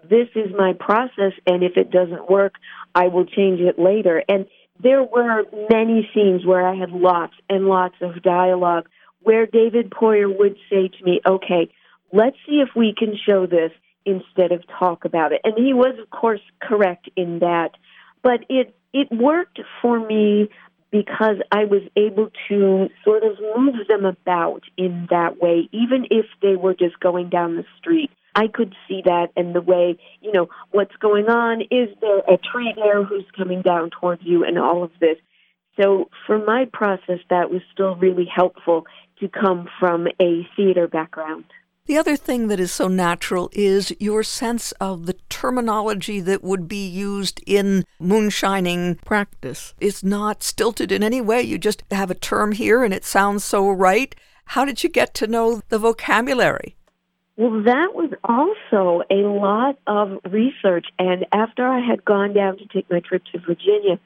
This 0.08 0.28
is 0.36 0.52
my 0.56 0.72
process 0.72 1.32
and 1.46 1.64
if 1.64 1.76
it 1.76 1.90
doesn't 1.90 2.30
work, 2.30 2.54
I 2.94 3.08
will 3.08 3.26
change 3.26 3.60
it 3.60 3.78
later. 3.78 4.22
And 4.28 4.46
there 4.83 5.03
were 5.03 5.45
many 5.71 6.09
scenes 6.14 6.45
where 6.45 6.66
I 6.66 6.75
had 6.75 6.90
lots 6.90 7.35
and 7.49 7.66
lots 7.66 7.97
of 8.01 8.23
dialogue 8.23 8.88
where 9.23 9.47
David 9.47 9.90
Poyer 9.90 10.29
would 10.38 10.57
say 10.71 10.88
to 10.88 11.05
me, 11.05 11.21
"Okay, 11.27 11.71
let's 12.12 12.37
see 12.47 12.61
if 12.61 12.75
we 12.75 12.95
can 12.95 13.16
show 13.16 13.47
this 13.47 13.73
instead 14.05 14.53
of 14.53 14.66
talk 14.66 15.05
about 15.05 15.33
it." 15.33 15.40
And 15.45 15.55
he 15.57 15.75
was 15.75 15.99
of 15.99 16.09
course 16.11 16.40
correct 16.61 17.09
in 17.16 17.40
that, 17.40 17.77
but 18.23 18.45
it 18.49 18.75
it 18.93 19.11
worked 19.11 19.61
for 19.83 20.01
me 20.01 20.49
because 20.90 21.37
I 21.53 21.64
was 21.64 21.83
able 21.97 22.31
to 22.49 22.88
sort 23.05 23.23
of 23.23 23.38
move 23.57 23.87
them 23.88 24.05
about 24.05 24.62
in 24.77 25.07
that 25.11 25.40
way, 25.40 25.69
even 25.73 26.07
if 26.11 26.27
they 26.43 26.57
were 26.57 26.75
just 26.75 26.99
going 26.99 27.29
down 27.29 27.57
the 27.57 27.64
street. 27.79 28.11
I 28.35 28.47
could 28.49 28.75
see 28.88 29.03
that 29.05 29.29
and 29.37 29.55
the 29.55 29.61
way, 29.61 29.99
you 30.21 30.33
know, 30.33 30.49
what's 30.71 30.95
going 30.97 31.29
on. 31.29 31.62
Is 31.62 31.88
there 32.01 32.19
a 32.19 32.38
tree 32.38 32.73
there 32.77 33.03
who's 33.05 33.27
coming 33.37 33.62
down 33.62 33.90
towards 33.90 34.23
you 34.25 34.45
and 34.45 34.59
all 34.59 34.83
of 34.83 34.90
this? 35.01 35.16
So 35.81 36.11
for 36.27 36.38
my 36.38 36.66
process, 36.73 37.21
that 37.31 37.51
was 37.51 37.62
still 37.73 37.97
really 37.97 38.27
helpful 38.33 38.87
to 39.21 39.29
come 39.29 39.69
from 39.79 40.09
a 40.21 40.47
theater 40.57 40.88
background. 40.88 41.45
The 41.87 41.99
other 41.99 42.16
thing 42.16 42.49
that 42.49 42.61
is 42.61 42.71
so 42.71 42.87
natural 42.87 43.51
is 43.53 43.93
your 43.99 44.23
sense 44.23 44.71
of 44.73 45.07
the 45.07 45.14
terminology 45.29 46.21
that 46.21 46.45
would 46.45 46.69
be 46.69 46.87
used 46.87 47.40
in 47.47 47.85
moonshining 47.99 48.97
practice. 49.05 49.75
It's 49.81 50.05
not 50.05 50.43
stilted 50.43 50.93
in 50.93 51.03
any 51.03 51.21
way. 51.21 51.43
You 51.43 51.59
just 51.59 51.83
have 51.90 52.11
a 52.11 52.14
term 52.14 52.53
here 52.53 52.85
and 52.85 52.95
it 52.95 53.05
sounds 53.05 53.45
so 53.45 53.69
right. 53.69 54.14
How 54.45 54.64
did 54.64 54.85
you 54.85 54.88
get 54.88 55.14
to 55.14 55.27
know 55.27 55.62
the 55.69 55.79
vocabulary? 55.79 56.77
Well, 57.40 57.62
that 57.62 57.94
was 57.94 58.11
also 58.22 59.03
a 59.11 59.26
lot 59.26 59.79
of 59.87 60.18
research. 60.31 60.88
And 60.98 61.24
after 61.33 61.66
I 61.66 61.81
had 61.81 62.05
gone 62.05 62.35
down 62.35 62.59
to 62.59 62.66
take 62.66 62.90
my 62.90 63.00
trip 63.00 63.22
to 63.33 63.38
Virginia, 63.38 63.98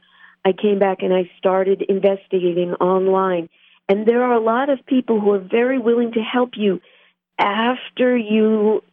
I 0.45 0.53
came 0.53 0.79
back 0.79 0.99
and 1.03 1.13
I 1.13 1.29
started 1.37 1.83
investigating 1.83 2.75
online. 2.75 3.49
And 3.89 4.07
there 4.07 4.23
are 4.23 4.35
a 4.35 4.41
lot 4.41 4.69
of 4.71 4.87
people 4.87 5.21
who 5.21 5.33
are 5.33 5.41
very 5.41 5.81
willing 5.81 6.13
to 6.13 6.21
help 6.21 6.51
you 6.55 6.81
after 7.37 8.17
you 8.17 8.85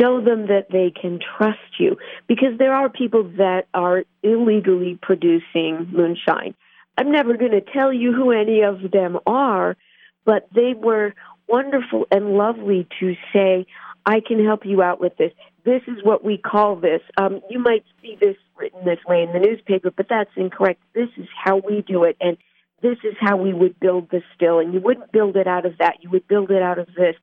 show 0.00 0.22
them 0.22 0.46
that 0.46 0.68
they 0.72 0.90
can 0.90 1.20
trust 1.36 1.78
you 1.78 1.98
because 2.26 2.56
there 2.56 2.72
are 2.72 2.88
people 2.88 3.24
that 3.36 3.66
are 3.74 4.04
illegally 4.22 4.98
producing 5.02 5.86
moonshine. 5.92 6.54
I'm 6.96 7.12
never 7.12 7.36
going 7.36 7.50
to 7.50 7.60
tell 7.60 7.92
you 7.92 8.14
who 8.14 8.30
any 8.30 8.62
of 8.62 8.90
them 8.90 9.18
are, 9.26 9.76
but 10.24 10.48
they 10.54 10.72
were 10.72 11.12
wonderful 11.48 12.06
and 12.10 12.36
lovely 12.36 12.86
to 13.00 13.14
say, 13.32 13.66
I 14.04 14.20
can 14.26 14.44
help 14.44 14.64
you 14.64 14.82
out 14.82 15.00
with 15.00 15.16
this. 15.16 15.32
This 15.64 15.82
is 15.88 15.98
what 16.04 16.24
we 16.24 16.38
call 16.38 16.76
this. 16.76 17.00
Um, 17.16 17.40
you 17.50 17.58
might 17.58 17.84
see 18.00 18.16
this 18.20 18.36
written 18.56 18.84
this 18.84 19.00
way 19.06 19.22
in 19.22 19.32
the 19.32 19.46
newspaper, 19.46 19.90
but 19.90 20.06
that's 20.08 20.30
incorrect. 20.36 20.80
This 20.94 21.08
is 21.16 21.26
how 21.44 21.56
we 21.56 21.82
do 21.82 22.04
it, 22.04 22.16
and 22.20 22.36
this 22.82 22.98
is 23.02 23.14
how 23.20 23.36
we 23.36 23.52
would 23.52 23.80
build 23.80 24.10
the 24.10 24.22
still. 24.34 24.60
And 24.60 24.72
you 24.72 24.80
wouldn't 24.80 25.10
build 25.10 25.36
it 25.36 25.48
out 25.48 25.66
of 25.66 25.78
that. 25.78 26.02
You 26.02 26.10
would 26.10 26.28
build 26.28 26.50
it 26.50 26.62
out 26.62 26.78
of 26.78 26.86
this. 26.96 27.16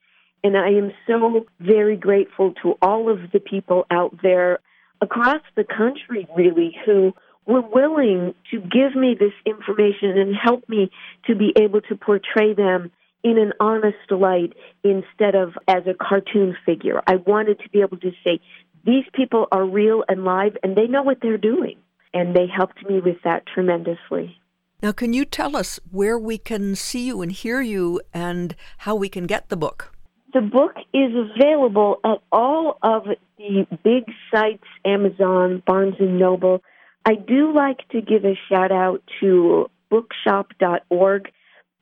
And 0.44 0.58
I 0.58 0.72
am 0.72 0.92
so 1.08 1.46
very 1.60 1.96
grateful 1.96 2.54
to 2.64 2.74
all 2.82 3.10
of 3.10 3.32
the 3.32 3.40
people 3.40 3.86
out 3.90 4.18
there 4.22 4.60
across 5.00 5.42
the 5.56 5.64
country, 5.64 6.28
really, 6.36 6.76
who 6.86 7.14
were 7.46 7.62
willing 7.62 8.34
to 8.52 8.60
give 8.60 8.96
me 8.96 9.16
this 9.18 9.34
information 9.46 10.18
and 10.18 10.36
help 10.36 10.68
me 10.68 10.92
to 11.28 11.36
be 11.36 11.54
able 11.62 11.82
to 11.82 11.96
portray 11.96 12.54
them 12.54 12.92
in 13.24 13.38
an 13.38 13.54
honest 13.60 14.12
light 14.12 14.54
instead 14.84 15.36
of 15.36 15.54
as 15.68 15.84
a 15.88 15.94
cartoon 15.94 16.56
figure. 16.66 17.02
I 17.08 17.16
wanted 17.16 17.60
to 17.60 17.70
be 17.70 17.82
able 17.82 17.98
to 17.98 18.12
say, 18.24 18.40
these 18.86 19.06
people 19.14 19.48
are 19.52 19.66
real 19.66 20.04
and 20.08 20.26
live 20.26 20.58
and 20.62 20.76
they 20.76 20.88
know 20.88 21.04
what 21.04 21.20
they're 21.22 21.38
doing. 21.38 21.78
And 22.14 22.36
they 22.36 22.46
helped 22.46 22.88
me 22.88 23.00
with 23.00 23.18
that 23.24 23.44
tremendously. 23.52 24.38
Now, 24.84 24.92
can 24.92 25.14
you 25.14 25.26
tell 25.26 25.56
us 25.56 25.80
where 25.90 26.20
we 26.20 26.38
can 26.38 26.76
see 26.76 27.08
you 27.08 27.22
and 27.22 27.32
hear 27.32 27.62
you 27.62 28.02
and 28.14 28.56
how 28.80 28.96
we 28.96 29.08
can 29.10 29.26
get 29.26 29.50
the 29.50 29.56
book? 29.56 29.96
The 30.34 30.42
book 30.42 30.74
is 30.94 31.12
available 31.16 32.00
at 32.04 32.18
all 32.32 32.78
of 32.84 33.04
the 33.38 33.66
big 33.84 34.04
sites, 34.30 34.66
Amazon, 34.84 35.64
Barnes 35.66 35.96
and 36.00 36.20
Noble. 36.20 36.62
I 37.06 37.16
do 37.16 37.54
like 37.54 37.88
to 37.90 38.02
give 38.02 38.26
a 38.26 38.38
shout 38.50 38.72
out 38.72 39.02
to 39.22 39.70
bookshop.org 39.90 41.32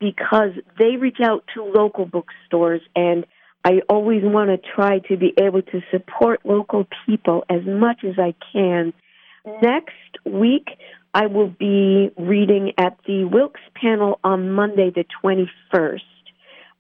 because 0.02 0.52
they 0.80 0.98
reach 0.98 1.20
out 1.24 1.46
to 1.54 1.64
local 1.64 2.06
bookstores 2.06 2.82
and 2.96 3.26
I 3.64 3.82
always 3.88 4.24
want 4.24 4.50
to 4.50 4.70
try 4.76 5.00
to 5.08 5.18
be 5.18 5.34
able 5.40 5.62
to 5.62 5.82
support 5.92 6.42
local 6.44 6.88
people 7.06 7.46
as 7.48 7.62
much 7.64 8.04
as 8.04 8.16
I 8.18 8.34
can. 8.52 8.92
Next 9.62 10.18
week, 10.26 10.70
I 11.14 11.28
will 11.28 11.50
be 11.50 12.10
reading 12.18 12.74
at 12.80 12.98
the 13.06 13.26
Wilkes 13.26 13.62
panel 13.76 14.20
on 14.24 14.52
Monday, 14.52 14.90
the 14.90 15.06
21st. 15.24 16.00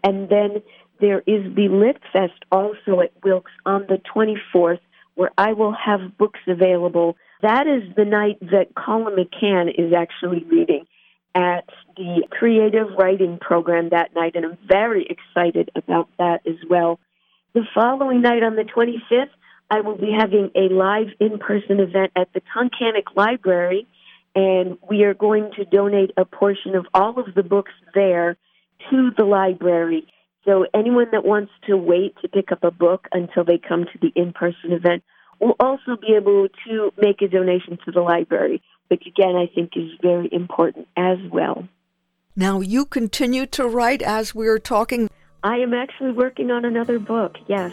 And 0.03 0.27
then 0.27 0.63
there 0.99 1.19
is 1.19 1.55
the 1.55 1.67
Lit 1.69 2.01
Fest 2.11 2.43
also 2.51 3.01
at 3.01 3.11
Wilkes 3.23 3.51
on 3.63 3.85
the 3.87 4.01
24th, 4.15 4.79
where 5.13 5.31
I 5.37 5.53
will 5.53 5.73
have 5.73 6.17
books 6.17 6.39
available. 6.47 7.15
That 7.43 7.67
is 7.67 7.95
the 7.95 8.05
night 8.05 8.39
that 8.39 8.73
Colum 8.75 9.15
McCann 9.15 9.69
is 9.69 9.93
actually 9.93 10.43
reading 10.45 10.85
at 11.33 11.65
the 11.95 12.23
creative 12.29 12.87
writing 12.97 13.37
program 13.39 13.89
that 13.89 14.13
night, 14.15 14.35
and 14.35 14.45
I'm 14.45 14.57
very 14.67 15.07
excited 15.09 15.71
about 15.75 16.09
that 16.17 16.41
as 16.45 16.57
well. 16.69 16.99
The 17.53 17.63
following 17.73 18.21
night 18.21 18.43
on 18.43 18.55
the 18.55 18.63
25th, 18.63 19.29
I 19.69 19.81
will 19.81 19.97
be 19.97 20.11
having 20.17 20.51
a 20.55 20.73
live 20.73 21.07
in 21.19 21.37
person 21.39 21.79
event 21.79 22.11
at 22.15 22.27
the 22.33 22.41
Tunkhannock 22.41 23.15
Library, 23.15 23.87
and 24.35 24.77
we 24.89 25.03
are 25.03 25.13
going 25.13 25.51
to 25.55 25.65
donate 25.65 26.11
a 26.17 26.25
portion 26.25 26.75
of 26.75 26.85
all 26.93 27.19
of 27.19 27.33
the 27.35 27.43
books 27.43 27.71
there 27.93 28.37
to 28.89 29.11
the 29.17 29.25
library 29.25 30.07
So 30.45 30.65
anyone 30.73 31.07
that 31.11 31.23
wants 31.23 31.51
to 31.67 31.77
wait 31.77 32.15
to 32.21 32.27
pick 32.27 32.51
up 32.51 32.63
a 32.63 32.71
book 32.71 33.07
until 33.11 33.43
they 33.43 33.59
come 33.59 33.85
to 33.85 33.99
the 34.01 34.11
in-person 34.15 34.71
event 34.71 35.03
will 35.39 35.55
also 35.59 35.97
be 35.99 36.15
able 36.15 36.47
to 36.67 36.91
make 36.97 37.21
a 37.21 37.27
donation 37.27 37.77
to 37.85 37.91
the 37.91 38.01
library, 38.01 38.61
which 38.91 39.07
again 39.07 39.35
I 39.37 39.47
think 39.47 39.71
is 39.77 39.89
very 40.01 40.27
important 40.33 40.89
as 40.97 41.17
well. 41.31 41.65
Now 42.35 42.59
you 42.59 42.85
continue 42.85 43.45
to 43.47 43.65
write 43.65 44.01
as 44.01 44.35
we're 44.35 44.59
talking. 44.59 45.09
I 45.43 45.57
am 45.57 45.73
actually 45.73 46.11
working 46.11 46.51
on 46.51 46.65
another 46.65 46.99
book, 46.99 47.37
yes. 47.47 47.71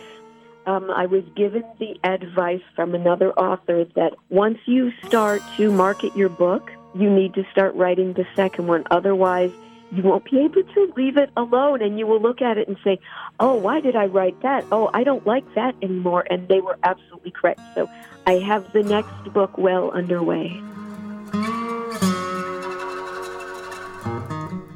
Um, 0.66 0.90
I 0.90 1.07
was 1.07 1.24
given 1.35 1.64
the 1.81 1.98
advice 2.04 2.62
from 2.76 2.94
another 2.94 3.33
author 3.33 3.85
that 3.96 4.12
once 4.28 4.59
you 4.66 4.92
start 5.07 5.42
to 5.57 5.72
market 5.72 6.14
your 6.16 6.28
book, 6.28 6.70
you 6.94 7.11
need 7.11 7.35
to 7.35 7.44
start 7.50 7.74
writing 7.74 8.12
the 8.12 8.26
second 8.37 8.68
one. 8.68 8.85
Otherwise, 8.90 9.50
you 9.90 10.02
won't 10.02 10.24
be 10.31 10.38
able 10.38 10.62
to 10.62 10.92
leave 10.96 11.16
it 11.16 11.31
alone 11.37 11.83
and 11.83 11.98
you 11.98 12.07
will 12.07 12.20
look 12.20 12.42
at 12.42 12.59
it 12.59 12.68
and 12.68 12.76
say, 12.85 12.98
oh, 13.40 13.54
why 13.54 13.81
did 13.81 13.96
I 13.96 14.07
write 14.07 14.40
that? 14.42 14.64
Oh, 14.70 14.90
I 14.92 15.04
don't 15.04 15.26
like 15.26 15.54
that 15.54 15.74
anymore. 15.83 16.26
And 16.31 16.46
they 16.48 16.61
were 16.61 16.78
absolutely 16.83 17.31
correct. 17.31 17.61
So 17.74 17.88
I 18.26 18.35
have 18.35 18.70
the 18.72 18.83
next 18.83 19.33
book 19.33 19.57
well 19.57 19.90
underway. 19.90 20.61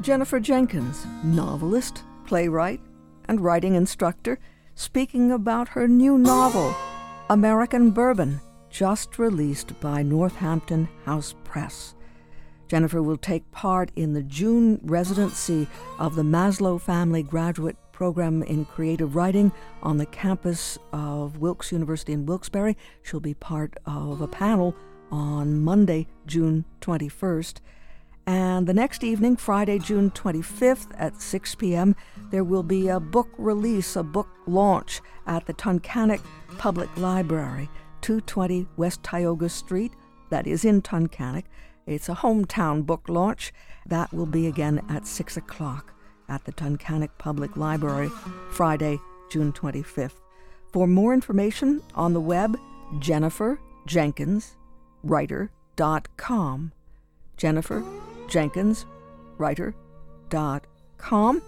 Jennifer 0.03 0.41
Jenkins, 0.41 1.07
novelist, 1.23 2.03
playwright, 2.27 2.81
and 3.27 3.41
writing 3.41 3.77
instructor, 3.77 4.41
speaking 4.75 5.31
about 5.31 5.69
her 5.69 5.87
new 5.87 6.19
novel, 6.19 6.75
American 7.31 7.93
Bourbon, 7.93 8.41
just 8.69 9.21
released 9.21 9.79
by 9.79 10.03
Northampton 10.03 10.89
House 11.05 11.37
Press. 11.45 11.95
Jennifer 12.67 13.01
will 13.01 13.17
take 13.17 13.49
part 13.53 13.93
in 13.95 14.13
the 14.13 14.25
June 14.25 14.81
residency 14.83 15.69
of 16.01 16.17
the 16.17 16.23
Maslow 16.23 16.81
Family 16.81 17.23
Graduate 17.23 17.77
Program 17.93 18.43
in 18.43 18.65
Creative 18.65 19.15
Writing 19.15 19.53
on 19.85 19.99
the 19.99 20.07
campus 20.07 20.79
of 20.93 21.39
Wilkes 21.39 21.71
University 21.71 22.13
in 22.13 22.27
Wilkes-Barre. 22.27 22.75
She'll 23.05 23.21
be 23.21 23.35
part 23.35 23.77
of 23.87 24.21
a 24.21 24.27
panel 24.27 24.75
on 25.13 25.61
Monday, 25.61 26.09
June 26.27 26.65
21st. 26.81 27.61
And 28.27 28.67
the 28.67 28.75
next 28.75 29.03
evening, 29.03 29.37
Friday, 29.37 29.79
June 29.79 30.11
25th 30.11 30.89
at 30.97 31.21
6 31.21 31.55
p.m., 31.57 31.97
there 32.31 32.45
will 32.45 32.63
be 32.63 32.89
a 32.89 33.01
book 33.01 33.29
release, 33.37 33.97
a 33.97 34.03
book 34.03 34.29
launch 34.47 35.01
at 35.27 35.47
the 35.47 35.55
Tunkhannock 35.55 36.21
Public 36.59 36.95
Library, 36.97 37.69
220 38.03 38.69
West 38.77 39.03
Tioga 39.03 39.49
Street, 39.49 39.93
that 40.31 40.47
is 40.47 40.65
in 40.65 40.83
Tunkhannock. 40.83 41.45
It's 41.87 42.09
a 42.09 42.15
hometown 42.15 42.87
book 42.87 43.09
launch. 43.09 43.53
That 43.87 44.13
will 44.13 44.27
be 44.27 44.47
again 44.47 44.85
at 44.89 45.07
6 45.07 45.37
o'clock 45.37 45.93
at 46.29 46.45
the 46.45 46.53
Tunkhannock 46.53 47.11
Public 47.19 47.57
Library, 47.57 48.09
Friday, 48.51 48.99
June 49.31 49.53
25th. 49.53 50.21
For 50.73 50.87
more 50.87 51.13
information 51.13 51.83
on 51.95 52.13
the 52.13 52.21
web, 52.21 52.57
Jennifer 52.99 53.59
Jenkins, 53.87 54.57
writer.com. 55.03 56.73
Jennifer 57.37 57.85
Jenkins, 58.33 58.87
writer.com. 59.37 61.43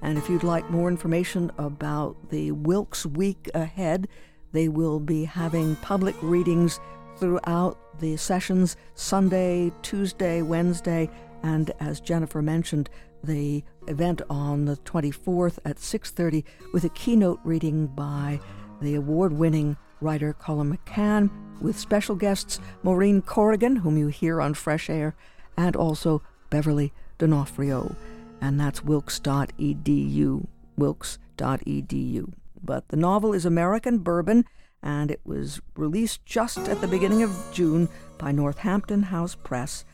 And 0.00 0.18
if 0.18 0.30
you'd 0.30 0.42
like 0.42 0.70
more 0.70 0.88
information 0.88 1.52
about 1.58 2.30
the 2.30 2.52
Wilkes 2.52 3.04
Week 3.04 3.50
ahead, 3.54 4.08
they 4.52 4.68
will 4.68 4.98
be 4.98 5.26
having 5.26 5.76
public 5.76 6.16
readings 6.22 6.80
throughout 7.18 7.76
the 8.00 8.16
sessions 8.16 8.76
Sunday, 8.94 9.70
Tuesday, 9.82 10.40
Wednesday, 10.40 11.10
and 11.42 11.70
as 11.80 12.00
Jennifer 12.00 12.40
mentioned, 12.40 12.88
the 13.22 13.62
event 13.86 14.22
on 14.30 14.64
the 14.64 14.78
24th 14.78 15.58
at 15.66 15.78
6:30 15.78 16.44
with 16.72 16.84
a 16.84 16.88
keynote 16.88 17.40
reading 17.44 17.88
by 17.88 18.40
the 18.80 18.94
award-winning 18.94 19.76
writer 20.00 20.32
Colum 20.32 20.76
McCann 20.76 21.28
with 21.60 21.78
special 21.78 22.16
guests 22.16 22.58
Maureen 22.82 23.20
Corrigan, 23.20 23.76
whom 23.76 23.98
you 23.98 24.08
hear 24.08 24.40
on 24.40 24.54
Fresh 24.54 24.88
Air, 24.88 25.14
and 25.56 25.76
also 25.76 26.22
Beverly 26.50 26.92
D'Onofrio. 27.18 27.94
And 28.40 28.58
that's 28.58 28.82
wilkes.edu, 28.84 30.46
wilkes.edu. 30.76 32.32
But 32.64 32.88
the 32.88 32.96
novel 32.96 33.32
is 33.32 33.44
American 33.44 33.98
Bourbon 33.98 34.44
and 34.82 35.10
it 35.10 35.20
was 35.24 35.60
released 35.76 36.24
just 36.26 36.58
at 36.68 36.80
the 36.80 36.88
beginning 36.88 37.22
of 37.22 37.36
June 37.52 37.88
by 38.18 38.32
Northampton 38.32 39.02
House 39.02 39.36
Press. 39.36 39.84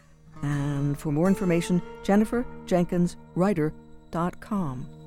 And 0.43 0.99
for 0.99 1.13
more 1.13 1.29
information, 1.29 1.83
Jennifer 2.03 2.47
Jenkins 2.67 3.17
Writer.com. 3.35 4.98